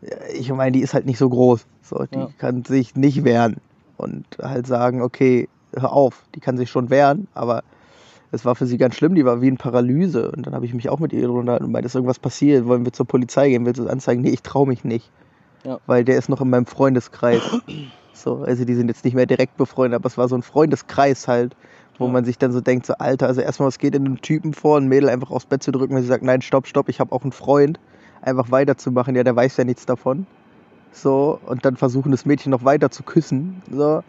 äh, 0.02 0.32
ich 0.34 0.52
meine, 0.52 0.72
die 0.72 0.82
ist 0.82 0.94
halt 0.94 1.06
nicht 1.06 1.18
so 1.20 1.30
groß, 1.30 1.68
so, 1.82 2.06
die 2.14 2.18
Ja. 2.20 2.30
kann 2.38 2.64
sich 2.66 2.96
nicht 2.96 3.24
wehren 3.24 3.58
und 3.98 4.26
halt 4.42 4.66
sagen, 4.68 5.02
okay, 5.02 5.50
hör 5.76 5.92
auf, 5.94 6.24
die 6.34 6.40
kann 6.40 6.58
sich 6.58 6.70
schon 6.70 6.90
wehren, 6.90 7.28
aber 7.34 7.64
es 8.32 8.46
war 8.46 8.56
für 8.56 8.66
sie 8.66 8.78
ganz 8.78 8.96
schlimm, 8.96 9.16
die 9.16 9.26
war 9.26 9.42
wie 9.42 9.48
in 9.48 9.58
Paralyse 9.58 10.32
und 10.32 10.46
dann 10.48 10.56
habe 10.56 10.66
ich 10.66 10.74
mich 10.74 10.90
auch 10.90 11.00
mit 11.00 11.14
ihr 11.14 11.22
drunter 11.24 11.40
unterhalten 11.40 11.66
und 11.66 11.72
meinte, 11.72 11.88
ist 11.88 11.96
irgendwas 11.96 12.20
passiert, 12.20 12.66
wollen 12.66 12.86
wir 12.86 12.94
zur 12.94 13.06
Polizei 13.08 13.50
gehen, 13.50 13.66
willst 13.66 13.80
du 13.80 13.84
es 13.86 13.90
anzeigen? 13.90 14.22
Nee, 14.22 14.32
ich 14.32 14.42
traue 14.42 14.68
mich 14.68 14.84
nicht, 14.84 15.12
Ja. 15.66 15.80
weil 15.86 16.04
der 16.06 16.18
ist 16.18 16.30
noch 16.30 16.42
in 16.42 16.50
meinem 16.50 16.66
Freundeskreis. 16.66 17.44
So, 18.14 18.44
also 18.44 18.64
die 18.64 18.76
sind 18.76 18.88
jetzt 18.88 19.04
nicht 19.04 19.14
mehr 19.14 19.26
direkt 19.26 19.58
befreundet, 19.58 19.98
aber 19.98 20.08
es 20.08 20.18
war 20.18 20.30
so 20.30 20.36
ein 20.36 20.42
Freundeskreis 20.42 21.28
halt, 21.28 21.56
wo 21.98 22.08
man 22.08 22.26
sich 22.26 22.38
dann 22.38 22.52
so 22.52 22.62
denkt, 22.62 22.86
so 22.86 22.94
Alter, 22.96 23.28
also 23.28 23.42
erstmal, 23.42 23.68
was 23.68 23.80
geht 23.80 23.96
in 23.96 24.06
einem 24.06 24.22
Typen 24.22 24.54
vor, 24.54 24.78
ein 24.80 24.88
Mädel 24.88 25.10
einfach 25.10 25.32
aufs 25.32 25.46
Bett 25.46 25.64
zu 25.64 25.72
drücken, 25.72 25.96
wenn 25.96 26.02
sie 26.02 26.08
sagt, 26.08 26.24
nein, 26.24 26.42
stopp, 26.42 26.68
stopp, 26.68 26.90
ich 26.90 27.00
habe 27.00 27.12
auch 27.14 27.24
einen 27.24 27.32
Freund, 27.32 27.80
einfach 28.22 28.52
weiterzumachen, 28.52 29.16
ja, 29.16 29.24
der 29.24 29.36
weiß 29.36 29.58
ja 29.58 29.64
nichts 29.64 29.86
davon. 29.86 30.28
So, 30.92 31.40
und 31.46 31.66
dann 31.66 31.76
versuchen 31.76 32.12
das 32.12 32.26
Mädchen 32.26 32.52
noch 32.52 32.64
weiter 32.64 32.90
zu 32.90 33.04
küssen. 33.04 33.62
So. 33.70 34.02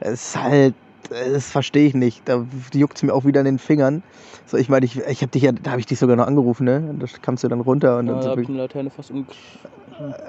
Es 0.00 0.12
ist 0.28 0.42
halt, 0.42 0.74
das 1.08 1.50
verstehe 1.50 1.86
ich 1.86 1.94
nicht. 1.94 2.28
Da 2.28 2.44
juckt 2.74 2.96
es 2.96 3.02
mir 3.02 3.14
auch 3.14 3.24
wieder 3.24 3.40
in 3.40 3.46
den 3.46 3.58
Fingern. 3.58 4.02
So, 4.46 4.56
ich 4.56 4.68
meine, 4.68 4.84
ich, 4.86 4.98
ich 4.98 5.22
habe 5.22 5.30
dich 5.30 5.42
ja, 5.42 5.52
da 5.52 5.70
habe 5.72 5.80
ich 5.80 5.86
dich 5.86 5.98
sogar 5.98 6.16
noch 6.16 6.26
angerufen, 6.26 6.64
ne? 6.64 6.94
Da 6.98 7.06
kamst 7.22 7.44
du 7.44 7.48
dann 7.48 7.60
runter 7.60 7.98
und 7.98 8.06
Ja, 8.06 8.12
dann 8.12 8.22
da 8.22 8.22
sind 8.22 8.30
habe 8.30 8.42
ich 8.42 8.48
wir 8.48 8.54
eine 8.54 8.62
Laterne 8.62 8.90
fast 8.90 9.10
um. 9.10 9.26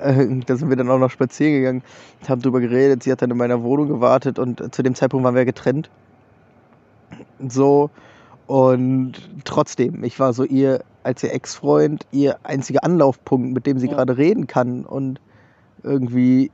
äh, 0.01 0.27
da 0.45 0.55
sind 0.55 0.69
wir 0.69 0.75
dann 0.77 0.89
auch 0.89 0.99
noch 0.99 1.11
spazieren 1.11 1.53
gegangen, 1.53 1.83
haben 2.27 2.41
drüber 2.41 2.59
geredet. 2.59 3.03
Sie 3.03 3.11
hat 3.11 3.21
dann 3.21 3.31
in 3.31 3.37
meiner 3.37 3.63
Wohnung 3.63 3.87
gewartet 3.87 4.39
und 4.39 4.73
zu 4.73 4.83
dem 4.83 4.95
Zeitpunkt 4.95 5.23
waren 5.23 5.35
wir 5.35 5.45
getrennt. 5.45 5.89
So. 7.47 7.89
Und 8.47 9.13
trotzdem, 9.43 10.03
ich 10.03 10.19
war 10.19 10.33
so 10.33 10.43
ihr, 10.43 10.83
als 11.03 11.21
ihr 11.23 11.33
Ex-Freund, 11.33 12.05
ihr 12.11 12.37
einziger 12.43 12.83
Anlaufpunkt, 12.83 13.53
mit 13.53 13.65
dem 13.65 13.77
sie 13.79 13.87
Ja. 13.87 13.93
gerade 13.93 14.17
reden 14.17 14.47
kann 14.47 14.85
und 14.85 15.19
irgendwie 15.83 16.49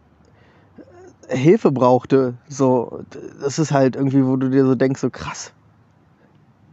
äh, 1.28 1.38
Hilfe 1.38 1.72
brauchte. 1.72 2.34
So, 2.50 3.02
das 3.42 3.60
ist 3.60 3.72
halt 3.72 3.96
irgendwie, 3.96 4.26
wo 4.26 4.36
du 4.38 4.50
dir 4.50 4.66
so 4.66 4.76
denkst, 4.76 5.02
so 5.02 5.10
krass. 5.10 5.54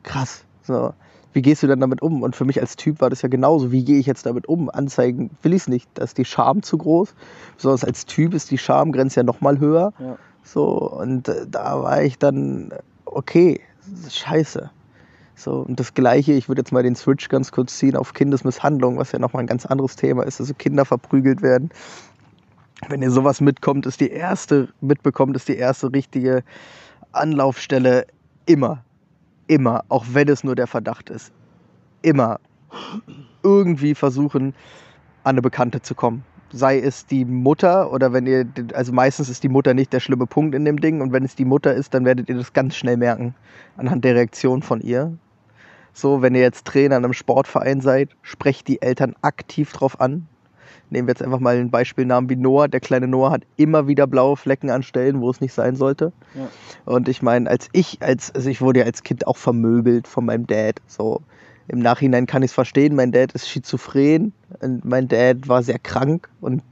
Krass. 0.02 0.44
So. 0.62 0.94
Wie 1.32 1.42
gehst 1.42 1.62
du 1.62 1.68
dann 1.68 1.78
damit 1.80 2.02
um? 2.02 2.22
Und 2.22 2.34
für 2.34 2.44
mich 2.44 2.60
als 2.60 2.74
Typ 2.76 3.00
war 3.00 3.08
das 3.10 3.22
ja 3.22 3.28
genauso. 3.28 3.70
Wie 3.70 3.84
gehe 3.84 3.98
ich 4.00 4.06
jetzt 4.06 4.26
damit 4.26 4.48
um? 4.48 4.68
Anzeigen 4.68 5.30
will 5.42 5.52
ich 5.52 5.62
es 5.62 5.68
nicht. 5.68 5.88
Da 5.94 6.02
ist 6.02 6.18
die 6.18 6.24
Scham 6.24 6.62
zu 6.62 6.76
groß. 6.78 7.14
Besonders 7.56 7.84
als 7.84 8.06
Typ 8.06 8.34
ist 8.34 8.50
die 8.50 8.58
Schamgrenze 8.58 9.20
ja 9.20 9.22
nochmal 9.22 9.60
höher. 9.60 9.92
Ja. 10.00 10.16
So, 10.42 10.90
und 10.90 11.28
äh, 11.28 11.46
da 11.48 11.82
war 11.82 12.02
ich 12.02 12.18
dann, 12.18 12.72
okay, 13.04 13.60
scheiße. 14.08 14.70
So, 15.34 15.52
und 15.60 15.80
das 15.80 15.94
Gleiche, 15.94 16.32
ich 16.32 16.48
würde 16.48 16.60
jetzt 16.60 16.72
mal 16.72 16.82
den 16.82 16.96
Switch 16.96 17.28
ganz 17.28 17.50
kurz 17.50 17.78
ziehen 17.78 17.96
auf 17.96 18.12
Kindesmisshandlung, 18.12 18.98
was 18.98 19.12
ja 19.12 19.18
nochmal 19.18 19.42
ein 19.42 19.46
ganz 19.46 19.64
anderes 19.64 19.96
Thema 19.96 20.24
ist, 20.24 20.40
also 20.40 20.52
Kinder 20.54 20.84
verprügelt 20.84 21.40
werden. 21.40 21.70
Wenn 22.88 23.02
ihr 23.02 23.10
sowas 23.10 23.40
mitkommt, 23.40 23.86
ist 23.86 24.00
die 24.00 24.10
erste, 24.10 24.68
mitbekommt, 24.80 25.36
ist 25.36 25.48
die 25.48 25.56
erste 25.56 25.92
richtige 25.92 26.42
Anlaufstelle 27.12 28.06
immer, 28.46 28.84
immer, 29.46 29.84
auch 29.88 30.04
wenn 30.12 30.28
es 30.28 30.44
nur 30.44 30.54
der 30.54 30.66
Verdacht 30.66 31.10
ist, 31.10 31.32
immer 32.02 32.38
irgendwie 33.42 33.94
versuchen, 33.94 34.54
an 35.24 35.30
eine 35.30 35.42
Bekannte 35.42 35.82
zu 35.82 35.94
kommen. 35.94 36.24
Sei 36.52 36.80
es 36.80 37.06
die 37.06 37.24
Mutter 37.24 37.92
oder 37.92 38.12
wenn 38.12 38.26
ihr, 38.26 38.46
also 38.74 38.92
meistens 38.92 39.28
ist 39.28 39.42
die 39.42 39.48
Mutter 39.48 39.72
nicht 39.74 39.92
der 39.92 40.00
schlimme 40.00 40.26
Punkt 40.26 40.54
in 40.54 40.64
dem 40.64 40.80
Ding 40.80 41.00
und 41.00 41.12
wenn 41.12 41.24
es 41.24 41.36
die 41.36 41.44
Mutter 41.44 41.74
ist, 41.74 41.94
dann 41.94 42.04
werdet 42.04 42.28
ihr 42.28 42.36
das 42.36 42.52
ganz 42.52 42.74
schnell 42.74 42.96
merken 42.96 43.34
anhand 43.76 44.04
der 44.04 44.14
Reaktion 44.14 44.62
von 44.62 44.80
ihr. 44.80 45.16
So, 45.92 46.22
wenn 46.22 46.34
ihr 46.34 46.42
jetzt 46.42 46.66
Trainer 46.66 46.96
in 46.96 47.04
einem 47.04 47.12
Sportverein 47.12 47.80
seid, 47.80 48.10
sprecht 48.22 48.68
die 48.68 48.82
Eltern 48.82 49.14
aktiv 49.22 49.72
drauf 49.72 50.00
an. 50.00 50.26
Nehmen 50.88 51.06
wir 51.06 51.12
jetzt 51.12 51.22
einfach 51.22 51.40
mal 51.40 51.56
einen 51.56 51.70
Beispielnamen 51.70 52.28
wie 52.30 52.36
Noah. 52.36 52.68
Der 52.68 52.80
kleine 52.80 53.06
Noah 53.06 53.30
hat 53.30 53.42
immer 53.56 53.86
wieder 53.86 54.06
blaue 54.06 54.36
Flecken 54.36 54.70
an 54.70 54.82
Stellen, 54.82 55.20
wo 55.20 55.30
es 55.30 55.40
nicht 55.40 55.52
sein 55.52 55.76
sollte. 55.76 56.12
Ja. 56.34 56.48
Und 56.84 57.08
ich 57.08 57.22
meine, 57.22 57.48
als 57.48 57.68
ich, 57.72 57.98
als, 58.00 58.34
also 58.34 58.50
ich 58.50 58.60
wurde 58.60 58.80
ja 58.80 58.86
als 58.86 59.04
Kind 59.04 59.26
auch 59.26 59.36
vermöbelt 59.36 60.08
von 60.08 60.24
meinem 60.24 60.46
Dad. 60.46 60.80
So 60.86 61.22
im 61.70 61.78
Nachhinein 61.78 62.26
kann 62.26 62.42
ich 62.42 62.50
es 62.50 62.54
verstehen. 62.54 62.96
Mein 62.96 63.12
Dad 63.12 63.32
ist 63.32 63.48
schizophren 63.48 64.32
und 64.60 64.84
mein 64.84 65.06
Dad 65.06 65.48
war 65.48 65.62
sehr 65.62 65.78
krank 65.78 66.28
und 66.40 66.62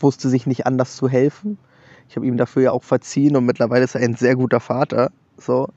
wusste 0.00 0.28
sich 0.28 0.46
nicht 0.46 0.66
anders 0.66 0.96
zu 0.96 1.08
helfen. 1.08 1.56
Ich 2.08 2.16
habe 2.16 2.26
ihm 2.26 2.36
dafür 2.36 2.62
ja 2.62 2.72
auch 2.72 2.82
verziehen 2.82 3.36
und 3.36 3.46
mittlerweile 3.46 3.84
ist 3.84 3.94
er 3.94 4.00
ein 4.00 4.16
sehr 4.16 4.34
guter 4.34 4.58
Vater. 4.58 5.12
So. 5.38 5.68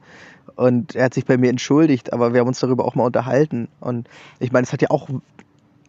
Und 0.55 0.95
er 0.95 1.05
hat 1.05 1.13
sich 1.13 1.25
bei 1.25 1.38
mir 1.38 1.51
entschuldigt, 1.51 2.13
aber 2.13 2.33
wir 2.33 2.39
haben 2.39 2.47
uns 2.47 2.59
darüber 2.59 2.86
auch 2.86 2.95
mal 2.95 3.05
unterhalten. 3.05 3.67
Und 3.79 4.09
ich 4.39 4.51
meine, 4.51 4.63
es 4.63 4.73
hat 4.73 4.81
ja 4.81 4.89
auch 4.89 5.07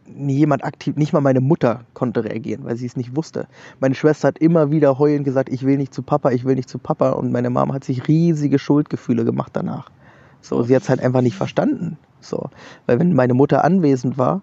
nie 0.07 0.37
jemand 0.37 0.62
aktiv, 0.62 0.97
nicht 0.97 1.14
mal 1.14 1.23
meine 1.23 1.40
Mutter 1.40 1.87
konnte 1.94 2.25
reagieren, 2.25 2.64
weil 2.64 2.77
sie 2.77 2.85
es 2.85 2.97
nicht 2.97 3.16
wusste. 3.16 3.47
Meine 3.81 3.94
Schwester 3.94 4.29
hat 4.29 4.38
immer 4.38 4.70
wieder 4.70 4.99
heulend 4.99 5.25
gesagt, 5.25 5.49
ich 5.49 5.64
will 5.64 5.79
nicht 5.79 5.94
zu 5.94 6.03
Papa, 6.03 6.33
ich 6.33 6.44
will 6.44 6.55
nicht 6.55 6.68
zu 6.68 6.77
Papa. 6.77 7.12
Und 7.12 7.33
meine 7.33 7.49
Mama 7.49 7.73
hat 7.73 7.85
sich 7.85 8.07
riesige 8.09 8.59
Schuldgefühle 8.59 9.25
gemacht 9.25 9.53
danach. 9.55 9.90
So, 10.42 10.62
sie 10.62 10.77
hat 10.77 10.83
es 10.83 10.90
halt 10.90 11.01
einfach 11.01 11.23
nicht 11.23 11.37
verstanden. 11.37 11.97
So, 12.25 12.49
weil 12.87 12.99
wenn 12.99 13.15
meine 13.15 13.35
Mutter 13.35 13.65
anwesend 13.65 14.19
war, 14.19 14.43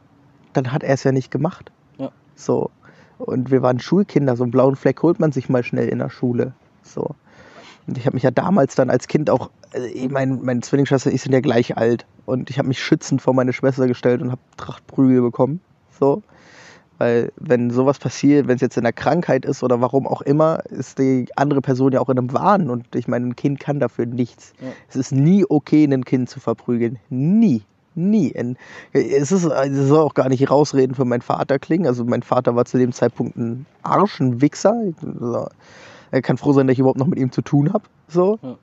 dann 0.53 0.71
hat 0.71 0.83
er 0.83 0.93
es 0.93 1.03
ja 1.03 1.11
nicht 1.11 1.31
gemacht. 1.31 1.71
Ja. 1.97 2.11
So. 2.35 2.69
Und 3.17 3.51
wir 3.51 3.61
waren 3.61 3.79
Schulkinder, 3.79 4.35
so 4.35 4.43
einen 4.43 4.51
blauen 4.51 4.75
Fleck 4.75 5.01
holt 5.03 5.19
man 5.19 5.31
sich 5.31 5.49
mal 5.49 5.63
schnell 5.63 5.87
in 5.87 5.99
der 5.99 6.09
Schule. 6.09 6.53
So. 6.83 7.15
Und 7.87 7.97
ich 7.97 8.05
habe 8.05 8.15
mich 8.15 8.23
ja 8.23 8.31
damals 8.31 8.75
dann 8.75 8.89
als 8.89 9.07
Kind 9.07 9.29
auch, 9.29 9.49
ich 9.93 10.09
mein, 10.09 10.41
meine 10.43 10.61
Zwillingsschwester 10.61 11.09
und 11.09 11.15
ich 11.15 11.21
sind 11.21 11.33
ja 11.33 11.41
gleich 11.41 11.77
alt. 11.77 12.05
Und 12.25 12.49
ich 12.49 12.57
habe 12.57 12.67
mich 12.67 12.81
schützend 12.81 13.21
vor 13.21 13.33
meine 13.33 13.53
Schwester 13.53 13.87
gestellt 13.87 14.21
und 14.21 14.31
habe 14.31 14.41
Trachtprügel 14.57 15.21
bekommen. 15.21 15.61
So. 15.99 16.23
Weil 16.97 17.31
wenn 17.35 17.71
sowas 17.71 17.97
passiert, 17.97 18.47
wenn 18.47 18.55
es 18.55 18.61
jetzt 18.61 18.77
in 18.77 18.83
der 18.83 18.93
Krankheit 18.93 19.43
ist 19.43 19.63
oder 19.63 19.81
warum 19.81 20.05
auch 20.05 20.21
immer, 20.21 20.59
ist 20.69 20.99
die 20.99 21.27
andere 21.35 21.61
Person 21.61 21.91
ja 21.91 21.99
auch 21.99 22.09
in 22.09 22.17
einem 22.19 22.31
Wahn. 22.33 22.69
Und 22.69 22.95
ich 22.95 23.07
meine, 23.07 23.25
ein 23.25 23.35
Kind 23.35 23.59
kann 23.59 23.79
dafür 23.79 24.05
nichts. 24.05 24.53
Ja. 24.61 24.67
Es 24.87 24.95
ist 24.95 25.11
nie 25.11 25.43
okay, 25.49 25.83
ein 25.85 26.05
Kind 26.05 26.29
zu 26.29 26.39
verprügeln. 26.39 26.99
Nie. 27.09 27.63
Nie. 27.93 28.33
Es 28.93 29.31
ist, 29.31 29.43
es 29.45 29.87
soll 29.87 29.99
auch 29.99 30.13
gar 30.13 30.29
nicht 30.29 30.49
rausreden 30.49 30.95
für 30.95 31.05
meinen 31.05 31.21
Vater 31.21 31.59
klingen. 31.59 31.87
Also 31.87 32.05
mein 32.05 32.23
Vater 32.23 32.55
war 32.55 32.65
zu 32.65 32.77
dem 32.77 32.93
Zeitpunkt 32.93 33.35
ein 33.37 33.65
Arsch, 33.83 34.19
ein 34.21 34.41
Wichser. 34.41 34.73
Also, 35.01 35.47
Er 36.11 36.21
kann 36.21 36.37
froh 36.37 36.53
sein, 36.53 36.67
dass 36.67 36.73
ich 36.73 36.79
überhaupt 36.79 36.99
noch 36.99 37.07
mit 37.07 37.19
ihm 37.19 37.31
zu 37.31 37.41
tun 37.41 37.73
habe. 37.73 37.83
So. 38.07 38.39
Ja. 38.41 38.57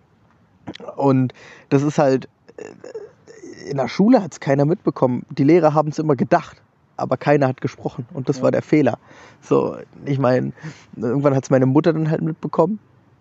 Und 0.96 1.32
das 1.70 1.82
ist 1.82 1.98
halt, 1.98 2.28
äh, 2.56 3.70
in 3.70 3.76
der 3.76 3.88
Schule 3.88 4.22
hat 4.22 4.32
es 4.32 4.40
keiner 4.40 4.64
mitbekommen. 4.64 5.24
Die 5.30 5.44
Lehrer 5.44 5.74
haben 5.74 5.88
es 5.90 5.98
immer 5.98 6.16
gedacht, 6.16 6.60
aber 6.96 7.16
keiner 7.16 7.48
hat 7.48 7.60
gesprochen. 7.60 8.06
Und 8.14 8.28
das 8.28 8.38
Ja. 8.38 8.44
war 8.44 8.50
der 8.50 8.62
Fehler. 8.62 8.98
So, 9.42 9.76
ich 10.06 10.18
meine, 10.18 10.52
irgendwann 10.96 11.34
hat 11.34 11.44
es 11.44 11.50
meine 11.50 11.66
Mutter 11.66 11.92
dann 11.92 12.10
halt 12.10 12.22
mitbekommen. 12.22 12.78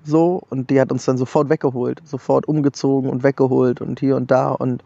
So, 0.08 0.42
und 0.50 0.70
die 0.70 0.80
hat 0.80 0.92
uns 0.92 1.04
dann 1.04 1.18
sofort 1.18 1.50
weggeholt, 1.50 2.02
sofort 2.06 2.48
umgezogen 2.48 3.10
und 3.10 3.24
weggeholt 3.24 3.82
und 3.82 4.00
hier 4.00 4.16
und 4.16 4.32
da 4.32 4.52
und 4.52 4.82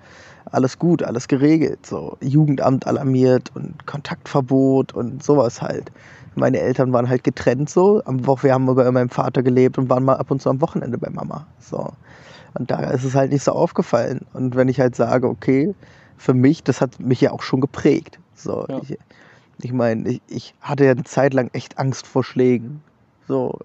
alles 0.46 0.80
gut, 0.80 1.04
alles 1.04 1.28
geregelt. 1.28 1.86
So, 1.86 2.18
Jugendamt 2.22 2.88
alarmiert 2.88 3.52
und 3.56 3.86
Kontaktverbot 3.86 4.94
und 4.94 5.24
sowas 5.24 5.62
halt. 5.62 5.92
Meine 6.34 6.60
Eltern 6.60 6.92
waren 6.92 7.08
halt 7.08 7.24
getrennt 7.24 7.70
so. 7.70 8.02
Am 8.06 8.26
Woche, 8.26 8.44
wir 8.44 8.54
haben 8.54 8.66
bei 8.66 8.90
meinem 8.92 9.10
Vater 9.10 9.44
gelebt 9.44 9.78
und 9.78 9.90
waren 9.90 10.04
mal 10.04 10.16
ab 10.16 10.32
und 10.32 10.42
zu 10.42 10.50
am 10.50 10.60
Wochenende 10.60 10.98
bei 10.98 11.10
Mama. 11.12 11.46
So. 11.60 11.92
Und 12.58 12.72
da 12.72 12.80
ist 12.90 13.04
es 13.04 13.14
halt 13.14 13.32
nicht 13.32 13.44
so 13.44 13.52
aufgefallen. 13.52 14.22
Und 14.34 14.56
wenn 14.56 14.70
ich 14.70 14.80
halt 14.80 14.96
sage, 14.96 15.28
okay, 15.28 15.76
für 16.18 16.34
mich, 16.34 16.64
das 16.64 16.82
hat 16.82 17.00
mich 17.00 17.22
ja 17.22 17.32
auch 17.32 17.44
schon 17.44 17.62
geprägt. 17.62 18.18
So, 18.36 18.66
Ja. 18.68 18.80
ich, 18.82 18.98
ich 19.62 19.72
meine, 19.74 20.10
ich, 20.10 20.22
ich 20.28 20.56
hatte 20.62 20.86
ja 20.86 20.92
eine 20.92 21.04
Zeit 21.04 21.34
lang 21.36 21.50
echt 21.54 21.78
Angst 21.78 22.08
vor 22.08 22.24
Schlägen. 22.24 22.82
So, 23.28 23.60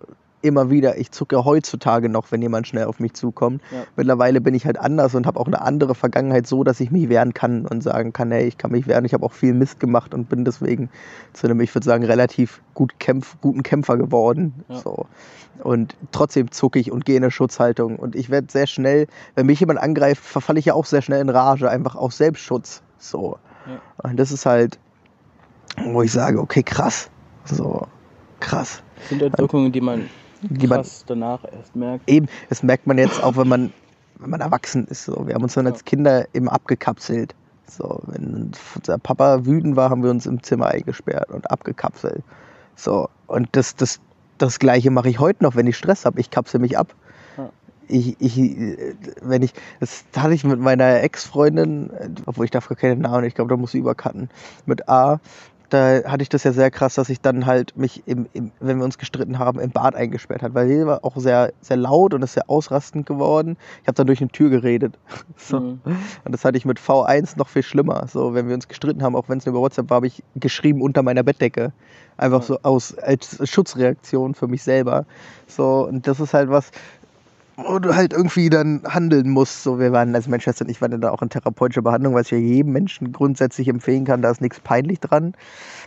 immer 0.46 0.70
wieder. 0.70 0.98
Ich 0.98 1.10
zucke 1.10 1.44
heutzutage 1.44 2.08
noch, 2.08 2.32
wenn 2.32 2.42
jemand 2.42 2.66
schnell 2.66 2.84
auf 2.84 3.00
mich 3.00 3.14
zukommt. 3.14 3.62
Ja. 3.70 3.84
Mittlerweile 3.96 4.40
bin 4.40 4.54
ich 4.54 4.66
halt 4.66 4.78
anders 4.78 5.14
und 5.14 5.26
habe 5.26 5.38
auch 5.38 5.46
eine 5.46 5.60
andere 5.60 5.94
Vergangenheit 5.94 6.46
so, 6.46 6.64
dass 6.64 6.80
ich 6.80 6.90
mich 6.90 7.08
wehren 7.08 7.34
kann 7.34 7.66
und 7.66 7.82
sagen 7.82 8.12
kann, 8.12 8.30
hey, 8.30 8.46
ich 8.46 8.58
kann 8.58 8.72
mich 8.72 8.86
wehren. 8.86 9.04
Ich 9.04 9.14
habe 9.14 9.24
auch 9.24 9.32
viel 9.32 9.52
Mist 9.54 9.80
gemacht 9.80 10.14
und 10.14 10.28
bin 10.28 10.44
deswegen 10.44 10.88
zu 11.32 11.46
einem, 11.46 11.60
ich 11.60 11.74
würde 11.74 11.84
sagen, 11.84 12.04
relativ 12.04 12.62
gut 12.74 12.98
Kämpf, 12.98 13.36
guten 13.40 13.62
Kämpfer 13.62 13.96
geworden. 13.96 14.54
Ja. 14.68 14.78
So. 14.78 15.06
Und 15.62 15.96
trotzdem 16.12 16.50
zucke 16.50 16.78
ich 16.78 16.92
und 16.92 17.04
gehe 17.04 17.16
in 17.16 17.24
eine 17.24 17.30
Schutzhaltung. 17.30 17.96
Und 17.96 18.14
ich 18.14 18.30
werde 18.30 18.48
sehr 18.50 18.66
schnell, 18.66 19.06
wenn 19.34 19.46
mich 19.46 19.60
jemand 19.60 19.80
angreift, 19.80 20.22
verfalle 20.22 20.58
ich 20.58 20.66
ja 20.66 20.74
auch 20.74 20.84
sehr 20.84 21.02
schnell 21.02 21.20
in 21.20 21.28
Rage, 21.28 21.70
einfach 21.70 21.96
aus 21.96 22.18
Selbstschutz. 22.18 22.82
So. 22.98 23.38
Ja. 23.66 24.08
Und 24.08 24.18
das 24.18 24.32
ist 24.32 24.46
halt, 24.46 24.78
wo 25.84 26.02
ich 26.02 26.12
sage, 26.12 26.40
okay, 26.40 26.62
krass. 26.62 27.10
So, 27.44 27.86
krass. 28.40 28.82
Das 28.98 29.08
sind 29.10 29.22
halt 29.22 29.38
Wirkungen, 29.38 29.72
die 29.72 29.80
man 29.80 30.08
Die 30.42 30.66
man, 30.66 30.78
krass 30.78 31.04
danach 31.06 31.44
erst 31.44 31.74
merkt. 31.76 32.08
eben, 32.08 32.28
das 32.48 32.62
merkt 32.62 32.86
man 32.86 32.98
jetzt 32.98 33.22
auch, 33.22 33.36
wenn 33.36 33.48
man, 33.48 33.72
wenn 34.18 34.30
man 34.30 34.40
erwachsen 34.40 34.86
ist. 34.88 35.04
So. 35.04 35.26
Wir 35.26 35.34
haben 35.34 35.42
uns 35.42 35.54
dann 35.54 35.66
als 35.66 35.84
Kinder 35.84 36.26
eben 36.34 36.48
abgekapselt. 36.48 37.34
So, 37.68 38.00
wenn 38.06 38.52
unser 38.76 38.98
Papa 38.98 39.44
wütend 39.44 39.76
war, 39.76 39.90
haben 39.90 40.02
wir 40.02 40.10
uns 40.10 40.26
im 40.26 40.42
Zimmer 40.42 40.66
eingesperrt 40.66 41.30
und 41.30 41.50
abgekapselt. 41.50 42.22
So, 42.76 43.08
und 43.26 43.48
das, 43.52 43.74
das, 43.74 44.00
das 44.38 44.58
Gleiche 44.58 44.90
mache 44.90 45.08
ich 45.08 45.18
heute 45.18 45.42
noch, 45.42 45.56
wenn 45.56 45.66
ich 45.66 45.76
Stress 45.76 46.04
habe. 46.04 46.20
Ich 46.20 46.30
kapsel 46.30 46.60
mich 46.60 46.78
ab. 46.78 46.94
Ich, 47.88 48.16
ich, 48.20 48.38
äh, 48.38 48.94
wenn 49.22 49.42
ich, 49.42 49.52
das 49.78 50.04
hatte 50.16 50.34
ich 50.34 50.42
mit 50.44 50.58
meiner 50.58 51.02
Ex-Freundin, 51.02 51.90
obwohl 52.26 52.44
ich 52.44 52.50
gar 52.50 52.62
keine 52.62 52.96
Namen, 52.96 53.24
ich 53.24 53.34
glaube, 53.34 53.50
da 53.50 53.56
muss 53.56 53.74
ich 53.74 53.80
übercutten, 53.80 54.28
mit 54.66 54.88
A, 54.88 55.20
da 55.70 56.02
hatte 56.04 56.22
ich 56.22 56.28
das 56.28 56.44
ja 56.44 56.52
sehr 56.52 56.70
krass, 56.70 56.94
dass 56.94 57.08
ich 57.08 57.20
dann 57.20 57.46
halt 57.46 57.76
mich, 57.76 58.02
im, 58.06 58.26
im, 58.32 58.52
wenn 58.60 58.78
wir 58.78 58.84
uns 58.84 58.98
gestritten 58.98 59.38
haben, 59.38 59.58
im 59.58 59.70
Bad 59.70 59.94
eingesperrt 59.94 60.42
hat, 60.42 60.54
weil 60.54 60.68
sie 60.68 60.86
war 60.86 61.04
auch 61.04 61.16
sehr, 61.16 61.52
sehr 61.60 61.76
laut 61.76 62.14
und 62.14 62.22
ist 62.22 62.34
sehr 62.34 62.48
ausrastend 62.48 63.06
geworden. 63.06 63.56
Ich 63.82 63.88
habe 63.88 63.94
dann 63.94 64.06
durch 64.06 64.20
eine 64.20 64.30
Tür 64.30 64.50
geredet. 64.50 64.98
So. 65.38 65.60
Mhm. 65.60 65.80
Und 66.24 66.32
das 66.32 66.44
hatte 66.44 66.56
ich 66.56 66.64
mit 66.64 66.80
V1 66.80 67.36
noch 67.36 67.48
viel 67.48 67.62
schlimmer. 67.62 68.06
So, 68.08 68.34
wenn 68.34 68.48
wir 68.48 68.54
uns 68.54 68.68
gestritten 68.68 69.02
haben, 69.02 69.14
auch 69.14 69.28
wenn 69.28 69.38
es 69.38 69.46
nur 69.46 69.52
über 69.54 69.60
WhatsApp 69.60 69.90
war, 69.90 69.96
habe 69.96 70.06
ich 70.06 70.22
geschrieben 70.34 70.80
unter 70.82 71.02
meiner 71.02 71.22
Bettdecke. 71.22 71.72
Einfach 72.16 72.40
Ja. 72.40 72.46
so 72.46 72.58
aus, 72.62 72.96
als 72.98 73.38
Schutzreaktion 73.48 74.34
für 74.34 74.48
mich 74.48 74.62
selber. 74.62 75.04
So, 75.46 75.86
und 75.86 76.06
das 76.06 76.18
ist 76.20 76.32
halt 76.32 76.48
was, 76.48 76.70
wo 77.56 77.78
du 77.78 77.94
halt 77.94 78.12
irgendwie 78.12 78.50
dann 78.50 78.82
handeln 78.86 79.30
musst. 79.30 79.62
So, 79.62 79.78
wir 79.78 79.92
waren, 79.92 80.14
also 80.14 80.30
meine 80.30 80.42
Schwester 80.42 80.64
und 80.64 80.70
ich 80.70 80.80
waren 80.82 80.90
dann 80.90 81.00
da 81.00 81.10
auch 81.10 81.22
in 81.22 81.30
therapeutischer 81.30 81.82
Behandlung, 81.82 82.14
was 82.14 82.26
ich 82.26 82.32
ja 82.32 82.38
jedem 82.38 82.72
Menschen 82.72 83.12
grundsätzlich 83.12 83.68
empfehlen 83.68 84.04
kann. 84.04 84.22
Da 84.22 84.30
ist 84.30 84.40
nichts 84.40 84.60
peinlich 84.60 85.00
dran. 85.00 85.34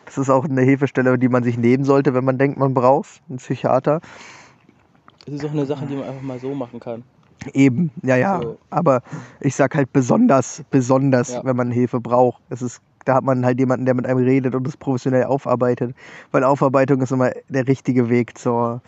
Das 0.06 0.18
ist 0.18 0.30
auch 0.30 0.46
eine 0.46 0.62
Hilfestelle, 0.62 1.18
die 1.18 1.30
man 1.30 1.44
sich 1.44 1.58
nehmen 1.58 1.84
sollte, 1.84 2.14
wenn 2.14 2.26
man 2.26 2.38
denkt, 2.38 2.58
man 2.58 2.74
braucht 2.74 3.22
einen 3.30 3.38
Psychiater. 3.38 4.02
Das 5.26 5.36
ist 5.36 5.46
auch 5.46 5.52
eine 5.52 5.66
Sache, 5.66 5.86
die 5.86 5.96
man 5.96 6.06
einfach 6.06 6.24
mal 6.24 6.40
so 6.40 6.56
machen 6.56 6.80
kann. 6.80 7.04
Eben, 7.54 7.92
ja, 8.02 8.16
ja. 8.18 8.42
So. 8.42 8.58
Aber 8.70 9.02
ich 9.40 9.56
sag 9.56 9.76
halt 9.76 9.94
besonders, 9.94 10.64
besonders, 10.72 11.34
Ja. 11.34 11.46
wenn 11.46 11.56
man 11.56 11.72
Hilfe 11.72 12.00
braucht. 12.00 12.42
Es 12.50 12.62
ist, 12.62 12.82
da 13.06 13.16
hat 13.16 13.24
man 13.24 13.46
halt 13.46 13.60
jemanden, 13.60 13.86
der 13.86 13.94
mit 13.94 14.06
einem 14.06 14.20
redet 14.20 14.56
und 14.56 14.68
es 14.68 14.76
professionell 14.76 15.24
aufarbeitet. 15.26 15.96
Weil 16.32 16.44
Aufarbeitung 16.44 17.02
ist 17.02 17.12
immer 17.12 17.32
der 17.48 17.68
richtige 17.68 18.10
Weg 18.10 18.38
zur, 18.38 18.82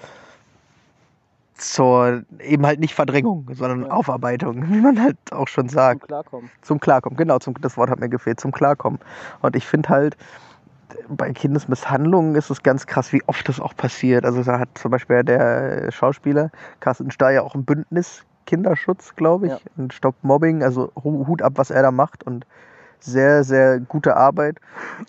zur 1.74 2.24
eben 2.40 2.66
halt 2.66 2.80
nicht 2.80 2.94
Verdrängung, 2.94 3.50
sondern 3.54 3.84
Ja. 3.84 3.92
Aufarbeitung, 3.92 4.64
wie 4.72 4.82
man 4.82 5.02
halt 5.02 5.18
auch 5.32 5.48
schon 5.48 5.70
sagt. 5.70 6.02
Zum 6.02 6.08
Klarkommen. 6.08 6.50
Zum 6.62 6.80
Klarkommen, 6.80 7.18
genau, 7.18 7.40
zum, 7.40 7.54
das 7.62 7.78
Wort 7.78 7.90
hat 7.90 8.00
mir 8.00 8.10
gefehlt, 8.10 8.40
zum 8.40 8.52
Klarkommen. 8.52 9.00
Und 9.42 9.56
ich 9.56 9.66
finde 9.66 9.90
halt, 9.90 10.18
bei 11.08 11.32
Kindesmisshandlungen 11.32 12.36
ist 12.36 12.50
es 12.50 12.64
ganz 12.64 12.86
krass, 12.86 13.14
wie 13.14 13.22
oft 13.28 13.48
das 13.48 13.60
auch 13.60 13.76
passiert. 13.76 14.26
Also 14.26 14.44
da 14.44 14.60
hat 14.60 14.70
zum 14.76 14.92
Beispiel 14.92 15.24
der 15.24 15.92
Schauspieler 15.92 16.52
Carsten 16.80 17.12
Stahl 17.12 17.34
ja 17.34 17.42
auch 17.44 17.56
ein 17.56 17.64
Bündnis 17.64 18.24
Kinderschutz, 18.46 19.16
glaube 19.16 19.46
ich, 19.48 19.52
Ja. 19.54 19.60
und 19.78 19.94
Stop 19.94 20.16
Mobbing, 20.24 20.64
also 20.64 20.92
Hu- 21.02 21.28
Hut 21.28 21.42
ab, 21.42 21.54
was 21.56 21.72
er 21.72 21.84
da 21.84 21.92
macht 21.92 22.24
und 22.26 22.46
sehr, 23.04 23.44
sehr 23.44 23.80
gute 23.80 24.16
Arbeit. 24.16 24.58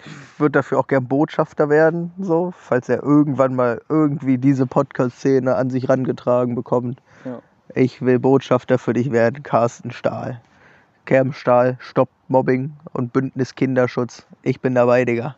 Ich 0.04 0.40
würde 0.40 0.52
dafür 0.52 0.78
auch 0.78 0.86
gern 0.86 1.06
Botschafter 1.06 1.68
werden, 1.68 2.12
so, 2.18 2.52
falls 2.56 2.88
er 2.88 3.02
irgendwann 3.02 3.54
mal 3.54 3.80
irgendwie 3.88 4.38
diese 4.38 4.66
Podcast-Szene 4.66 5.54
an 5.54 5.70
sich 5.70 5.88
rangetragen 5.88 6.54
bekommt. 6.54 7.00
Ja. 7.24 7.40
Ich 7.74 8.02
will 8.02 8.18
Botschafter 8.18 8.78
für 8.78 8.92
dich 8.92 9.12
werden, 9.12 9.42
Carsten 9.42 9.90
Stahl. 9.90 10.40
Kermstahl, 11.04 11.76
Stopp 11.80 12.08
Mobbing 12.28 12.72
und 12.92 13.12
Bündnis 13.12 13.54
Kinderschutz. 13.54 14.26
Ich 14.42 14.60
bin 14.60 14.74
dabei, 14.74 15.04
Digga. 15.04 15.36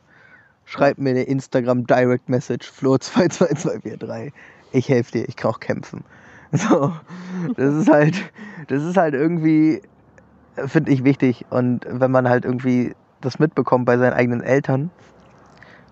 Schreib 0.67 0.99
mir 0.99 1.11
eine 1.11 1.23
Instagram 1.23 1.87
Direct 1.87 2.29
Message, 2.29 2.71
Flo22243. 2.71 4.33
Ich 4.73 4.89
helfe 4.89 5.13
dir, 5.13 5.29
ich 5.29 5.37
kann 5.37 5.53
auch 5.53 5.61
kämpfen. 5.61 6.05
So, 6.57 6.93
das 7.57 7.75
ist 7.75 7.91
halt, 7.91 8.15
das 8.69 8.85
ist 8.85 8.97
halt 8.97 9.15
irgendwie, 9.15 9.83
finde 10.67 10.93
ich 10.93 11.05
wichtig. 11.05 11.47
Und 11.51 11.87
wenn 11.89 12.11
man 12.11 12.29
halt 12.29 12.45
irgendwie 12.45 12.95
das 13.21 13.39
mitbekommt 13.39 13.87
bei 13.87 13.97
seinen 13.99 14.13
eigenen 14.13 14.43
Eltern, 14.43 14.91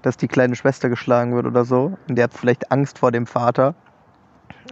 dass 0.03 0.17
die 0.17 0.29
kleine 0.29 0.57
Schwester 0.57 0.89
geschlagen 0.89 1.35
wird 1.35 1.47
oder 1.47 1.65
so, 1.65 1.97
und 2.09 2.19
ihr 2.19 2.25
habt 2.25 2.35
vielleicht 2.35 2.71
Angst 2.73 2.99
vor 2.99 3.13
dem 3.13 3.27
Vater 3.27 3.75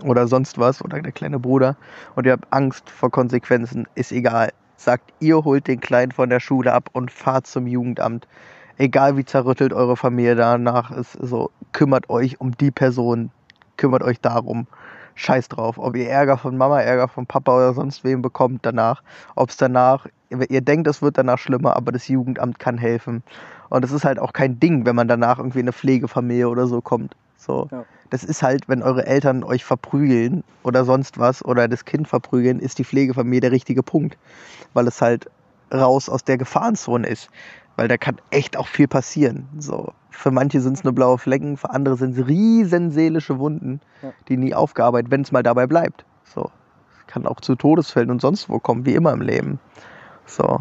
oder 0.05 0.27
sonst 0.27 0.59
was, 0.59 0.83
oder 0.83 1.01
der 1.01 1.13
kleine 1.13 1.39
Bruder, 1.39 1.77
und 2.15 2.27
ihr 2.27 2.33
habt 2.33 2.53
Angst 2.53 2.91
vor 2.91 3.11
Konsequenzen, 3.11 3.87
ist 3.95 4.13
egal. 4.13 4.51
Sagt, 4.77 5.13
ihr 5.21 5.45
holt 5.45 5.67
den 5.67 5.81
Kleinen 5.81 6.13
von 6.13 6.31
der 6.31 6.41
Schule 6.41 6.73
ab 6.73 6.89
und 6.93 7.11
fahrt 7.11 7.47
zum 7.47 7.67
Jugendamt. 7.67 8.27
Egal 8.79 9.17
wie 9.17 9.25
zerrüttelt 9.25 9.75
eure 9.75 9.97
Familie 9.97 10.37
danach 10.37 10.91
ist, 10.91 11.13
so, 11.13 11.51
kümmert 11.73 12.09
euch 12.09 12.41
um 12.41 12.57
die 12.57 12.71
Person, 12.71 13.31
kümmert 13.77 14.03
euch 14.03 14.21
darum. 14.21 14.67
Scheiß 15.15 15.49
drauf, 15.49 15.79
ob 15.79 15.97
ihr 15.97 16.09
Ärger 16.09 16.39
von 16.39 16.57
Mama, 16.57 16.81
Ärger 16.81 17.09
von 17.09 17.27
Papa 17.27 17.57
oder 17.57 17.75
sonst 17.75 18.05
wem 18.05 18.23
bekommt 18.23 18.65
danach. 18.65 19.03
Ob 19.35 19.51
es 19.51 19.57
danach, 19.57 20.07
ihr 20.31 20.61
denkt, 20.61 20.87
es 20.89 21.03
wird 21.03 21.19
danach 21.19 21.39
schlimmer, 21.39 21.77
aber 21.77 21.93
das 21.93 22.09
Jugendamt 22.09 22.59
kann 22.59 22.79
helfen. 22.79 23.23
Und 23.69 23.85
es 23.85 23.93
ist 23.93 24.05
halt 24.05 24.19
auch 24.19 24.33
kein 24.33 24.59
Ding, 24.59 24.87
wenn 24.87 24.97
man 24.97 25.09
danach 25.09 25.39
irgendwie 25.39 25.61
in 25.61 25.65
eine 25.65 25.73
Pflegefamilie 25.73 26.49
oder 26.49 26.67
so 26.67 26.81
kommt. 26.81 27.15
So. 27.37 27.69
Ja. 27.71 27.85
Das 28.11 28.25
ist 28.25 28.43
halt, 28.43 28.69
wenn 28.69 28.83
eure 28.83 29.07
Eltern 29.07 29.45
euch 29.45 29.65
verprügeln 29.65 30.43
oder 30.65 30.85
sonst 30.85 31.19
was 31.19 31.45
oder 31.45 31.69
das 31.69 31.85
Kind 31.85 32.09
verprügeln, 32.09 32.59
ist 32.59 32.79
die 32.79 32.85
Pflegefamilie 32.85 33.41
der 33.41 33.53
richtige 33.53 33.83
Punkt. 33.83 34.19
Weil 34.75 34.89
es 34.89 35.01
halt 35.01 35.31
raus 35.73 36.09
aus 36.09 36.25
der 36.25 36.37
Gefahrenzone 36.37 37.07
ist. 37.07 37.31
Weil 37.81 37.89
da 37.89 37.97
kann 37.97 38.21
echt 38.29 38.59
auch 38.59 38.67
viel 38.67 38.87
passieren. 38.89 39.49
So, 39.59 39.95
für 40.11 40.31
manche 40.31 40.61
sind 40.61 40.75
es 40.75 40.85
nur 40.85 40.93
blaue 40.93 41.17
Flecken, 41.17 41.57
für 41.57 41.71
andere 41.71 41.97
sind 41.97 42.15
es 42.19 42.27
riesen 42.29 42.91
seelische 42.91 43.39
Wunden, 43.39 43.81
Ja. 44.03 44.13
die 44.29 44.37
nie 44.37 44.53
aufgearbeitet, 44.53 45.11
wenn 45.11 45.23
es 45.23 45.33
mal 45.33 45.43
dabei 45.43 45.67
bleibt. 45.67 46.05
So, 46.25 46.51
kann 47.07 47.27
auch 47.27 47.41
zu 47.41 47.55
Todesfällen 47.55 48.11
und 48.11 48.21
sonst 48.21 48.51
wo 48.51 48.59
kommen, 48.59 48.85
wie 48.85 48.95
immer 48.95 49.15
im 49.15 49.23
Leben. 49.23 49.59
So, 50.27 50.61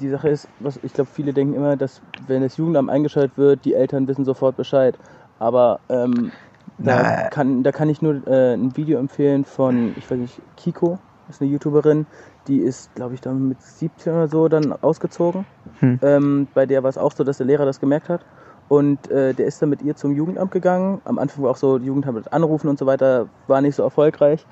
Die 0.00 0.08
Sache 0.08 0.30
ist, 0.30 0.48
was 0.58 0.80
ich 0.82 0.92
glaube, 0.92 1.08
viele 1.14 1.32
denken 1.32 1.54
immer, 1.54 1.76
dass 1.76 2.02
wenn 2.26 2.42
das 2.42 2.56
Jugendamt 2.56 2.90
eingeschaltet 2.90 3.38
wird, 3.38 3.64
die 3.64 3.74
Eltern 3.74 4.08
wissen 4.08 4.24
sofort 4.24 4.56
Bescheid. 4.56 4.98
Aber 5.38 5.78
ähm, 5.88 6.32
da, 6.78 7.28
kann, 7.28 7.62
da 7.62 7.70
kann 7.70 7.88
ich 7.88 8.02
nur 8.02 8.26
äh, 8.26 8.54
ein 8.54 8.76
Video 8.76 8.98
empfehlen 8.98 9.44
von, 9.44 9.94
ich 9.96 10.10
weiß 10.10 10.18
nicht, 10.18 10.42
Kiko, 10.56 10.98
ist 11.28 11.40
eine 11.40 11.50
YouTuberin, 11.50 12.06
die 12.48 12.58
ist, 12.58 12.94
glaube 12.94 13.14
ich, 13.14 13.20
dann 13.20 13.48
mit 13.48 13.60
17 13.60 14.12
oder 14.14 14.28
so 14.28 14.48
dann 14.48 14.72
ausgezogen. 14.72 15.44
Hm. 15.80 15.98
Ähm, 16.02 16.48
bei 16.54 16.66
der 16.66 16.82
war 16.82 16.90
es 16.90 16.98
auch 16.98 17.12
so, 17.12 17.24
dass 17.24 17.38
der 17.38 17.46
Lehrer 17.46 17.64
das 17.64 17.80
gemerkt 17.80 18.08
hat. 18.08 18.24
Und 18.68 19.10
äh, 19.10 19.32
der 19.32 19.46
ist 19.46 19.62
dann 19.62 19.70
mit 19.70 19.82
ihr 19.82 19.96
zum 19.96 20.12
Jugendamt 20.14 20.50
gegangen. 20.50 21.00
Am 21.04 21.18
Anfang 21.18 21.42
war 21.42 21.50
auch 21.50 21.56
so, 21.56 21.78
die 21.78 21.86
Jugendamt 21.86 22.26
hat 22.26 22.32
anrufen 22.32 22.68
und 22.68 22.78
so 22.78 22.84
weiter, 22.86 23.28
war 23.46 23.60
nicht 23.60 23.76
so 23.76 23.82
erfolgreich. 23.82 24.46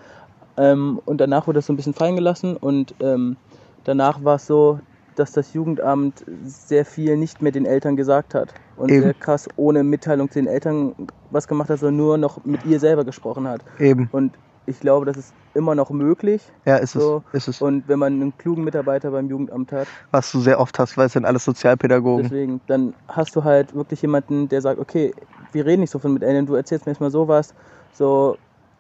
Ähm, 0.57 1.01
und 1.05 1.21
danach 1.21 1.47
wurde 1.47 1.59
das 1.59 1.67
so 1.67 1.73
ein 1.73 1.77
bisschen 1.77 1.93
fallen 1.93 2.17
gelassen 2.17 2.57
und 2.57 2.95
ähm, 3.01 3.37
danach 3.85 4.25
war 4.25 4.37
es 4.37 4.47
so, 4.47 4.81
dass 5.15 5.33
das 5.33 5.53
Jugendamt 5.55 6.25
sehr 6.45 6.85
viel 6.85 7.17
nicht 7.17 7.43
mehr 7.43 7.53
den 7.53 7.67
Eltern 7.67 7.97
gesagt 7.97 8.35
hat 8.35 8.55
und 8.77 8.91
Eben. 8.91 9.03
sehr 9.03 9.15
krass 9.15 9.49
ohne 9.57 9.83
Mitteilung 9.83 10.31
zu 10.31 10.39
den 10.39 10.47
Eltern 10.47 10.95
was 11.31 11.49
gemacht 11.49 11.71
hat, 11.71 11.81
sondern 11.81 11.97
nur 11.97 12.19
noch 12.19 12.45
mit 12.45 12.65
ihr 12.67 12.81
selber 12.81 13.05
gesprochen 13.05 13.49
hat. 13.49 13.63
eben. 13.79 14.09
Und 14.13 14.33
ich 14.67 14.81
glaube, 14.81 15.07
das 15.07 15.17
ist 15.17 15.33
immer 15.55 15.75
noch 15.75 15.91
möglich. 15.91 16.43
Ja, 16.65 16.77
ist 16.77 16.93
So, 16.93 17.23
es. 17.33 17.49
Ist 17.49 17.49
es. 17.49 17.63
Und 17.63 17.89
wenn 17.89 17.99
man 17.99 18.13
einen 18.15 18.37
klugen 18.37 18.65
Mitarbeiter 18.65 19.11
beim 19.11 19.29
Jugendamt 19.29 19.73
hat, 19.73 19.87
Was 20.11 20.31
du 20.33 20.41
sehr 20.41 20.61
oft 20.61 20.79
hast, 20.79 20.97
weil 20.99 21.07
es 21.07 21.13
sind 21.15 21.25
alles 21.25 21.45
Sozialpädagogen. 21.45 22.25
deswegen, 22.25 22.61
dann 22.67 22.95
hast 23.09 23.35
du 23.37 23.45
halt 23.45 23.75
wirklich 23.75 24.03
jemanden, 24.03 24.49
der 24.49 24.61
sagt, 24.61 24.79
okay, 24.79 25.15
wir 25.53 25.65
reden 25.65 25.81
nicht 25.81 25.91
so 25.91 25.99
viel 25.99 26.11
mit 26.11 26.23
Eltern, 26.23 26.47
du 26.47 26.55
erzählst 26.55 26.87
mir 26.87 26.91
erstmal 26.91 27.11
sowas, 27.11 27.55
so, 27.93 28.37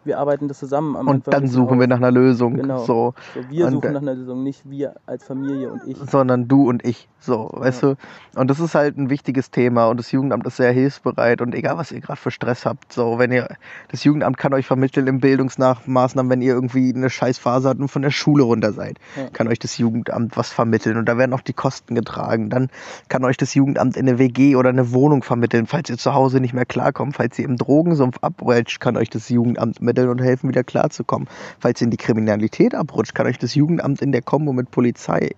wir 0.07 0.19
arbeiten 0.19 0.49
das 0.49 0.59
zusammen. 0.59 0.97
Am 0.97 1.09
Und 1.09 1.14
Anfang 1.16 1.33
dann 1.33 1.47
suchen 1.49 1.81
wir 1.81 1.87
nach 1.87 1.97
einer 1.99 2.11
Lösung. 2.11 2.55
Genau. 2.57 2.79
So. 2.85 3.14
So, 3.35 3.40
wir 3.51 3.66
Und, 3.66 3.73
suchen 3.73 3.92
nach 3.92 4.03
einer 4.03 4.14
Lösung, 4.14 4.42
nicht 4.42 4.69
wir 4.69 4.95
als 5.07 5.25
Familie 5.25 5.71
und 5.73 5.83
ich. 5.87 5.97
sondern 5.99 6.49
du 6.49 6.69
und 6.69 6.85
ich. 6.85 7.09
So, 7.19 7.51
weißt 7.53 7.83
du? 7.83 7.97
Und 8.37 8.51
das 8.51 8.61
ist 8.61 8.75
halt 8.77 8.97
ein 8.97 9.11
wichtiges 9.11 9.51
Thema 9.51 9.87
und 9.88 9.99
das 9.99 10.12
Jugendamt 10.12 10.47
ist 10.47 10.57
sehr 10.59 10.71
hilfsbereit 10.71 11.40
und 11.40 11.55
egal, 11.57 11.77
was 11.77 11.90
ihr 11.90 12.01
gerade 12.01 12.21
für 12.21 12.31
Stress 12.31 12.64
habt, 12.64 12.92
so, 12.92 13.19
wenn 13.19 13.33
ihr, 13.33 13.49
das 13.88 14.05
Jugendamt 14.05 14.37
kann 14.38 14.55
euch 14.55 14.66
vermitteln 14.66 15.09
im 15.09 15.19
Bildungsmaßnahmen, 15.19 16.31
wenn 16.31 16.40
ihr 16.42 16.55
irgendwie 16.55 16.95
eine 16.95 17.11
Scheißphase 17.11 17.69
habt 17.69 17.81
und 17.81 17.88
von 17.88 18.03
der 18.03 18.11
Schule 18.11 18.45
runter 18.45 18.73
seid, 18.73 18.99
Ja. 19.16 19.29
kann 19.33 19.49
euch 19.49 19.59
das 19.59 19.77
Jugendamt 19.77 20.37
was 20.37 20.53
vermitteln 20.53 20.97
und 20.99 21.09
da 21.09 21.19
werden 21.19 21.33
auch 21.33 21.40
die 21.40 21.53
Kosten 21.53 21.97
getragen. 21.97 22.49
Dann 22.49 22.69
kann 23.09 23.25
euch 23.25 23.37
das 23.37 23.55
Jugendamt 23.55 23.97
in 23.97 24.09
eine 24.09 24.19
WG 24.21 24.55
oder 24.55 24.69
eine 24.69 24.92
Wohnung 24.92 25.25
vermitteln, 25.25 25.66
falls 25.66 25.90
ihr 25.90 25.99
zu 25.99 26.14
Hause 26.14 26.38
nicht 26.40 26.55
mehr 26.55 26.66
klarkommt, 26.66 27.16
falls 27.16 27.37
ihr 27.40 27.45
im 27.47 27.57
Drogensumpf 27.57 28.19
abrutscht, 28.21 28.79
kann 28.79 28.97
euch 28.97 29.11
das 29.11 29.29
Jugendamt 29.29 29.81
mitteln 29.97 30.11
und 30.11 30.23
helfen, 30.23 30.49
wieder 30.49 30.65
klarzukommen. 30.65 31.29
Falls 31.59 31.81
ihr 31.81 31.87
in 31.87 31.91
die 31.91 31.97
Kriminalität 31.97 32.75
abrutscht, 32.75 33.15
kann 33.15 33.27
euch 33.27 33.39
das 33.39 33.55
Jugendamt 33.55 34.03
in 34.03 34.13
der 34.13 34.23
Kombo 34.23 34.53
mit 34.53 34.71
Polizei 34.71 35.31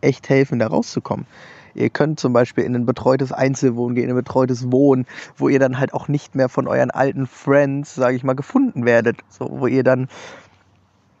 echt 0.00 0.28
helfen, 0.28 0.58
da 0.58 0.68
rauszukommen. 0.68 1.26
Ihr 1.74 1.90
könnt 1.90 2.18
zum 2.18 2.32
Beispiel 2.32 2.64
in 2.64 2.74
ein 2.74 2.86
betreutes 2.86 3.30
Einzelwohnen 3.30 3.94
gehen, 3.94 4.04
in 4.04 4.10
ein 4.10 4.16
betreutes 4.16 4.72
Wohnen, 4.72 5.06
wo 5.36 5.48
ihr 5.48 5.58
dann 5.58 5.78
halt 5.78 5.92
auch 5.92 6.08
nicht 6.08 6.34
mehr 6.34 6.48
von 6.48 6.66
euren 6.66 6.90
alten 6.90 7.26
Friends, 7.26 7.94
sage 7.94 8.16
ich 8.16 8.24
mal, 8.24 8.34
gefunden 8.34 8.84
werdet. 8.84 9.18
So, 9.28 9.48
wo 9.50 9.66
ihr 9.66 9.84
dann 9.84 10.08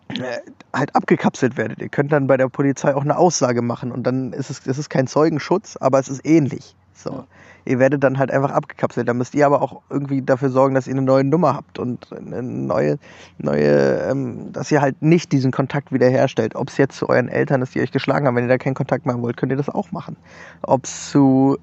äh, 0.08 0.38
halt 0.74 0.96
abgekapselt 0.96 1.56
werdet. 1.56 1.80
Ihr 1.80 1.90
könnt 1.90 2.12
dann 2.12 2.26
bei 2.26 2.36
der 2.36 2.48
Polizei 2.48 2.94
auch 2.94 3.02
eine 3.02 3.18
Aussage 3.18 3.62
machen 3.62 3.92
und 3.92 4.04
dann 4.04 4.32
ist 4.32 4.50
es, 4.50 4.66
es 4.66 4.78
ist 4.78 4.88
kein 4.88 5.06
Zeugenschutz, 5.06 5.76
aber 5.76 5.98
es 5.98 6.08
ist 6.08 6.26
ähnlich. 6.26 6.74
So. 6.98 7.10
Ja. 7.10 7.26
Ihr 7.64 7.78
werdet 7.78 8.02
dann 8.02 8.18
halt 8.18 8.30
einfach 8.30 8.50
abgekapselt. 8.50 9.08
Da 9.08 9.14
müsst 9.14 9.34
ihr 9.34 9.44
aber 9.44 9.60
auch 9.60 9.82
irgendwie 9.90 10.22
dafür 10.22 10.48
sorgen, 10.48 10.74
dass 10.74 10.86
ihr 10.86 10.94
eine 10.94 11.02
neue 11.02 11.24
Nummer 11.24 11.54
habt 11.54 11.78
und 11.78 12.08
eine 12.12 12.42
neue, 12.42 12.98
neue, 13.36 14.08
ähm, 14.10 14.52
dass 14.52 14.70
ihr 14.70 14.80
halt 14.80 15.02
nicht 15.02 15.32
diesen 15.32 15.52
Kontakt 15.52 15.92
wiederherstellt. 15.92 16.54
Ob 16.54 16.68
es 16.68 16.78
jetzt 16.78 16.96
zu 16.96 17.08
euren 17.08 17.28
Eltern 17.28 17.60
ist, 17.62 17.74
die 17.74 17.82
euch 17.82 17.92
geschlagen 17.92 18.26
haben, 18.26 18.36
wenn 18.36 18.44
ihr 18.44 18.48
da 18.48 18.58
keinen 18.58 18.74
Kontakt 18.74 19.06
machen 19.06 19.22
wollt, 19.22 19.36
könnt 19.36 19.52
ihr 19.52 19.58
das 19.58 19.68
auch 19.68 19.92
machen. 19.92 20.16
Ob 20.62 20.84
es 20.84 21.10
zu, 21.10 21.58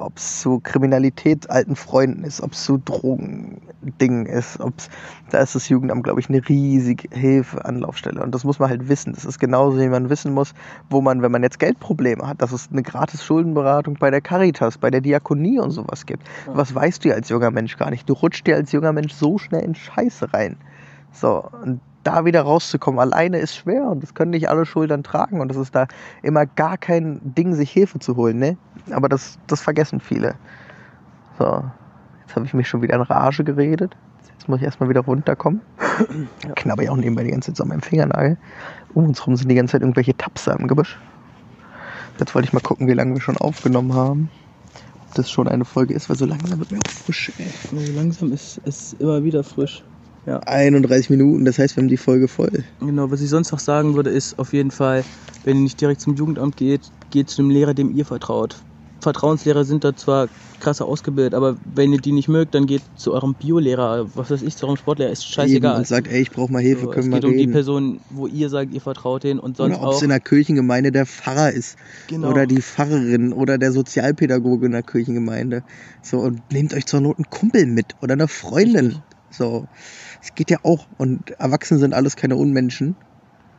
ob's 0.00 0.40
zu 0.40 0.60
Kriminalität 0.60 1.50
alten 1.50 1.76
Freunden 1.76 2.24
ist, 2.24 2.40
ob 2.42 2.52
es 2.52 2.64
zu 2.64 2.78
Drogendingen 2.78 4.26
ist, 4.26 4.60
ob's, 4.60 4.88
da 5.30 5.38
ist 5.38 5.54
das 5.54 5.68
Jugendamt, 5.68 6.04
glaube 6.04 6.20
ich, 6.20 6.28
eine 6.28 6.46
riesige 6.48 7.08
Hilfe, 7.14 7.64
Anlaufstelle. 7.64 8.22
Und 8.22 8.34
das 8.34 8.44
muss 8.44 8.58
man 8.58 8.70
halt 8.70 8.88
wissen. 8.88 9.12
Das 9.12 9.24
ist 9.24 9.38
genauso, 9.38 9.78
wie 9.78 9.88
man 9.88 10.10
wissen 10.10 10.32
muss, 10.32 10.54
wo 10.88 11.00
man, 11.00 11.22
wenn 11.22 11.32
man 11.32 11.42
jetzt 11.42 11.58
Geldprobleme 11.58 12.26
hat, 12.26 12.42
dass 12.42 12.52
es 12.52 12.68
eine 12.70 12.82
gratis 12.82 13.24
Schuldenberatung 13.24 13.96
bei 13.98 14.10
der 14.10 14.20
Caritas, 14.20 14.78
bei 14.78 14.90
der 14.90 15.00
Diakonie 15.00 15.58
und 15.58 15.70
sowas 15.70 16.06
gibt. 16.06 16.26
Ja. 16.46 16.56
Was 16.56 16.74
weißt 16.74 17.04
du 17.04 17.14
als 17.14 17.28
junger 17.28 17.50
Mensch 17.50 17.76
gar 17.76 17.90
nicht? 17.90 18.08
Du 18.08 18.14
rutschst 18.14 18.46
dir 18.46 18.56
als 18.56 18.72
junger 18.72 18.92
Mensch 18.92 19.12
so 19.12 19.38
schnell 19.38 19.62
in 19.62 19.74
Scheiße 19.74 20.32
rein. 20.32 20.56
So, 21.12 21.44
und 21.62 21.80
da 22.02 22.24
wieder 22.24 22.42
rauszukommen, 22.42 22.98
alleine 22.98 23.38
ist 23.38 23.56
schwer 23.56 23.84
und 23.84 24.02
das 24.02 24.14
können 24.14 24.30
nicht 24.30 24.48
alle 24.48 24.64
Schultern 24.64 25.02
tragen 25.02 25.40
und 25.40 25.48
das 25.48 25.56
ist 25.56 25.74
da 25.74 25.86
immer 26.22 26.46
gar 26.46 26.78
kein 26.78 27.20
Ding, 27.34 27.54
sich 27.54 27.70
Hilfe 27.70 27.98
zu 27.98 28.16
holen, 28.16 28.38
ne? 28.38 28.56
Aber 28.90 29.08
das, 29.08 29.38
das 29.46 29.60
vergessen 29.60 30.00
viele. 30.00 30.34
So, 31.38 31.64
jetzt 32.22 32.36
habe 32.36 32.46
ich 32.46 32.54
mich 32.54 32.68
schon 32.68 32.82
wieder 32.82 32.94
in 32.94 33.02
Rage 33.02 33.44
geredet. 33.44 33.96
Jetzt 34.32 34.48
muss 34.48 34.58
ich 34.58 34.64
erstmal 34.64 34.88
wieder 34.88 35.02
runterkommen. 35.02 35.60
Ja. 36.46 36.54
Knabber 36.54 36.82
ich 36.82 36.88
auch 36.88 36.96
nebenbei 36.96 37.24
die 37.24 37.30
ganze 37.30 37.50
Zeit 37.50 37.58
so 37.58 37.62
an 37.64 37.68
meinem 37.68 37.82
Fingernagel. 37.82 38.38
Um 38.94 39.04
uns 39.04 39.26
rum 39.26 39.36
sind 39.36 39.50
die 39.50 39.54
ganze 39.54 39.72
Zeit 39.72 39.82
irgendwelche 39.82 40.16
Tapser 40.16 40.58
im 40.58 40.66
Gebüsch. 40.66 40.98
Jetzt 42.18 42.34
wollte 42.34 42.48
ich 42.48 42.54
mal 42.54 42.60
gucken, 42.60 42.86
wie 42.88 42.94
lange 42.94 43.12
wir 43.12 43.20
schon 43.20 43.36
aufgenommen 43.36 43.92
haben. 43.92 44.30
Ob 45.06 45.14
das 45.14 45.30
schon 45.30 45.46
eine 45.46 45.66
Folge 45.66 45.92
ist, 45.92 46.08
weil 46.08 46.16
so 46.16 46.24
langsam 46.24 46.58
wird 46.58 46.72
mir 46.72 46.78
auch 46.78 46.90
frisch, 46.90 47.32
ey. 47.36 47.46
So 47.70 47.92
langsam 47.92 48.32
ist 48.32 48.62
es 48.64 48.94
immer 48.94 49.22
wieder 49.22 49.44
frisch. 49.44 49.84
31 50.26 51.10
Minuten, 51.10 51.44
das 51.44 51.58
heißt, 51.58 51.76
wir 51.76 51.82
haben 51.82 51.88
die 51.88 51.96
Folge 51.96 52.28
voll. 52.28 52.64
Genau, 52.80 53.10
was 53.10 53.20
ich 53.20 53.28
sonst 53.30 53.52
noch 53.52 53.58
sagen 53.58 53.94
würde, 53.96 54.10
ist 54.10 54.38
auf 54.38 54.52
jeden 54.52 54.70
Fall, 54.70 55.04
wenn 55.44 55.56
ihr 55.58 55.62
nicht 55.62 55.80
direkt 55.80 56.00
zum 56.00 56.14
Jugendamt 56.14 56.56
geht, 56.56 56.82
geht 57.10 57.30
zu 57.30 57.42
einem 57.42 57.50
Lehrer, 57.50 57.74
dem 57.74 57.96
ihr 57.96 58.04
vertraut. 58.04 58.56
Vertrauenslehrer 59.00 59.64
sind 59.64 59.82
da 59.82 59.96
zwar 59.96 60.28
krasser 60.60 60.84
ausgebildet, 60.84 61.32
aber 61.32 61.56
wenn 61.74 61.90
ihr 61.90 62.00
die 62.02 62.12
nicht 62.12 62.28
mögt, 62.28 62.54
dann 62.54 62.66
geht 62.66 62.82
zu 62.96 63.14
eurem 63.14 63.32
Biolehrer, 63.32 64.08
was 64.14 64.30
weiß 64.30 64.42
ich, 64.42 64.54
zu 64.56 64.66
eurem 64.66 64.76
Sportlehrer, 64.76 65.10
ist 65.10 65.22
Eben 65.24 65.32
scheißegal. 65.32 65.78
und 65.78 65.86
sagt, 65.86 66.06
ey, 66.08 66.20
ich 66.20 66.30
brauche 66.30 66.52
mal 66.52 66.60
Hilfe, 66.60 66.82
So, 66.84 66.90
es 66.90 66.94
können 66.96 67.10
wir 67.10 67.14
geht 67.16 67.22
mal 67.22 67.28
um 67.30 67.32
die 67.32 67.40
reden. 67.40 67.52
Person, 67.52 68.00
wo 68.10 68.26
ihr 68.26 68.50
sagt, 68.50 68.74
ihr 68.74 68.82
vertraut 68.82 69.24
denen 69.24 69.40
und 69.40 69.56
sonst 69.56 69.76
Oder 69.78 69.86
ob 69.86 69.92
es 69.92 69.98
auch. 70.00 70.02
in 70.02 70.10
der 70.10 70.20
Kirchengemeinde 70.20 70.92
der 70.92 71.06
Pfarrer 71.06 71.50
ist. 71.50 71.78
Genau. 72.08 72.30
Oder 72.30 72.46
die 72.46 72.60
Pfarrerin 72.60 73.32
oder 73.32 73.56
der 73.56 73.72
Sozialpädagoge 73.72 74.66
in 74.66 74.72
der 74.72 74.82
Kirchengemeinde. 74.82 75.62
So, 76.02 76.18
und 76.18 76.42
nehmt 76.52 76.74
euch 76.74 76.84
zur 76.84 77.00
Not 77.00 77.16
einen 77.16 77.30
Kumpel 77.30 77.64
mit 77.64 77.94
oder 78.02 78.12
eine 78.12 78.28
Freundin. 78.28 78.84
Richtig. 78.86 79.02
So. 79.30 79.66
Es 80.22 80.34
geht 80.34 80.50
ja 80.50 80.58
auch. 80.62 80.86
Und 80.98 81.30
Erwachsene 81.32 81.80
sind 81.80 81.94
alles 81.94 82.16
keine 82.16 82.36
Unmenschen. 82.36 82.96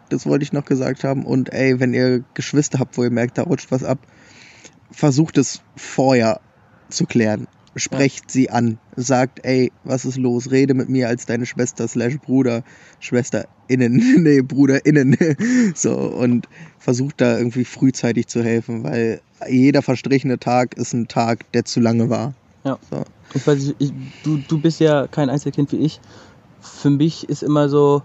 Das 0.09 0.25
wollte 0.25 0.43
ich 0.43 0.53
noch 0.53 0.65
gesagt 0.65 1.03
haben. 1.03 1.25
Und 1.25 1.53
ey, 1.53 1.79
wenn 1.79 1.93
ihr 1.93 2.23
Geschwister 2.33 2.79
habt, 2.79 2.97
wo 2.97 3.03
ihr 3.03 3.11
merkt, 3.11 3.37
da 3.37 3.43
rutscht 3.43 3.71
was 3.71 3.83
ab, 3.83 3.99
versucht 4.91 5.37
es 5.37 5.61
vorher 5.75 6.41
zu 6.89 7.05
klären. 7.05 7.47
Sprecht 7.77 8.29
sie 8.29 8.49
an. 8.49 8.79
Sagt, 8.97 9.45
ey, 9.45 9.71
was 9.85 10.03
ist 10.03 10.17
los? 10.17 10.51
Rede 10.51 10.73
mit 10.73 10.89
mir 10.89 11.07
als 11.07 11.25
deine 11.25 11.45
Schwester 11.45 11.87
slash 11.87 12.17
Bruder, 12.19 12.63
SchwesterInnen, 12.99 13.95
nee, 14.23 14.41
BruderInnen. 14.41 15.15
so, 15.75 15.95
und 15.95 16.49
versucht 16.77 17.21
da 17.21 17.37
irgendwie 17.37 17.63
frühzeitig 17.63 18.27
zu 18.27 18.43
helfen, 18.43 18.83
weil 18.83 19.21
jeder 19.49 19.81
verstrichene 19.81 20.37
Tag 20.37 20.75
ist 20.75 20.93
ein 20.93 21.07
Tag, 21.07 21.49
der 21.53 21.63
zu 21.63 21.79
lange 21.79 22.09
war. 22.09 22.33
Ja. 22.65 22.77
So. 22.89 23.05
Ich 23.33 23.47
weiß 23.47 23.73
ich, 23.79 23.93
du, 24.23 24.37
du 24.37 24.59
bist 24.59 24.81
ja 24.81 25.07
kein 25.07 25.29
Einzelkind 25.29 25.71
wie 25.71 25.77
ich. 25.77 26.01
Für 26.61 26.89
mich 26.89 27.27
ist 27.27 27.43
immer 27.43 27.67
so, 27.69 28.03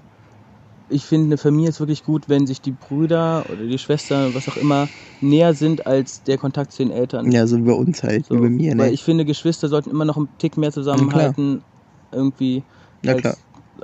ich 0.88 1.04
finde, 1.04 1.26
eine 1.26 1.38
Familie 1.38 1.68
ist 1.68 1.80
wirklich 1.80 2.02
gut, 2.02 2.28
wenn 2.28 2.46
sich 2.46 2.62
die 2.62 2.72
Brüder 2.72 3.48
oder 3.50 3.66
die 3.66 3.78
Schwestern, 3.78 4.34
was 4.34 4.48
auch 4.48 4.56
immer, 4.56 4.88
näher 5.20 5.54
sind 5.54 5.86
als 5.86 6.22
der 6.22 6.38
Kontakt 6.38 6.72
zu 6.72 6.82
den 6.82 6.90
Eltern. 6.90 7.30
Ja, 7.30 7.46
so 7.46 7.58
wie 7.58 7.62
bei 7.62 7.72
uns 7.72 8.02
halt, 8.02 8.26
So, 8.26 8.36
wie 8.36 8.40
bei 8.40 8.50
mir, 8.50 8.74
ne? 8.74 8.84
Weil 8.84 8.94
ich 8.94 9.02
finde, 9.02 9.24
Geschwister 9.24 9.68
sollten 9.68 9.90
immer 9.90 10.04
noch 10.04 10.16
einen 10.16 10.36
Tick 10.38 10.56
mehr 10.56 10.72
zusammenhalten. 10.72 11.64
irgendwie. 12.12 12.64
Ja, 13.04 13.12
als- 13.12 13.20
klar. 13.22 13.36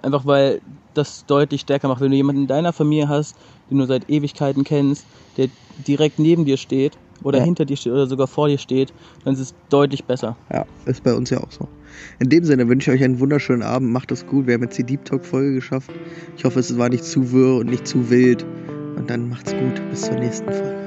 Einfach 0.03 0.25
weil 0.25 0.63
das 0.95 1.27
deutlich 1.27 1.63
stärker 1.63 1.89
macht. 1.89 2.01
Wenn 2.01 2.11
du 2.13 2.17
jemanden 2.17 2.43
in 2.43 2.49
deiner 2.49 2.73
Familie 2.73 3.09
hast, 3.09 3.37
den 3.69 3.77
du 3.79 3.85
seit 3.87 4.09
Ewigkeiten 4.09 4.65
kennst, 4.65 5.07
der 5.37 5.51
direkt 5.77 6.19
neben 6.19 6.45
dir 6.47 6.57
steht 6.57 6.99
oder 7.23 7.39
Ja. 7.41 7.45
hinter 7.45 7.65
dir 7.67 7.77
steht 7.77 7.93
oder 7.93 8.07
sogar 8.07 8.27
vor 8.27 8.49
dir 8.49 8.59
steht, 8.59 8.95
dann 9.25 9.35
ist 9.35 9.41
es 9.41 9.55
deutlich 9.69 10.07
besser. 10.07 10.39
Ja, 10.51 10.65
ist 10.87 11.03
bei 11.03 11.13
uns 11.15 11.29
ja 11.31 11.39
auch 11.43 11.51
so. 11.51 11.69
In 12.19 12.29
dem 12.29 12.45
Sinne 12.45 12.69
wünsche 12.69 12.93
ich 12.93 12.99
euch 12.99 13.05
einen 13.05 13.21
wunderschönen 13.21 13.63
Abend. 13.63 13.91
Macht 13.93 14.13
es 14.13 14.27
gut. 14.27 14.47
Wir 14.47 14.55
haben 14.55 14.63
jetzt 14.63 14.79
die 14.79 14.85
Deep 14.85 15.05
Talk 15.05 15.25
Folge 15.25 15.55
geschafft. 15.55 15.91
Ich 16.37 16.45
hoffe, 16.45 16.61
es 16.61 16.77
war 16.79 16.89
nicht 16.89 17.05
zu 17.05 17.33
wirr 17.33 17.57
und 17.57 17.71
nicht 17.71 17.87
zu 17.87 18.11
wild. 18.11 18.45
Und 18.97 19.09
dann 19.11 19.29
macht's 19.29 19.53
gut. 19.53 19.91
Bis 19.91 20.03
zur 20.03 20.17
nächsten 20.17 20.53
Folge. 20.53 20.82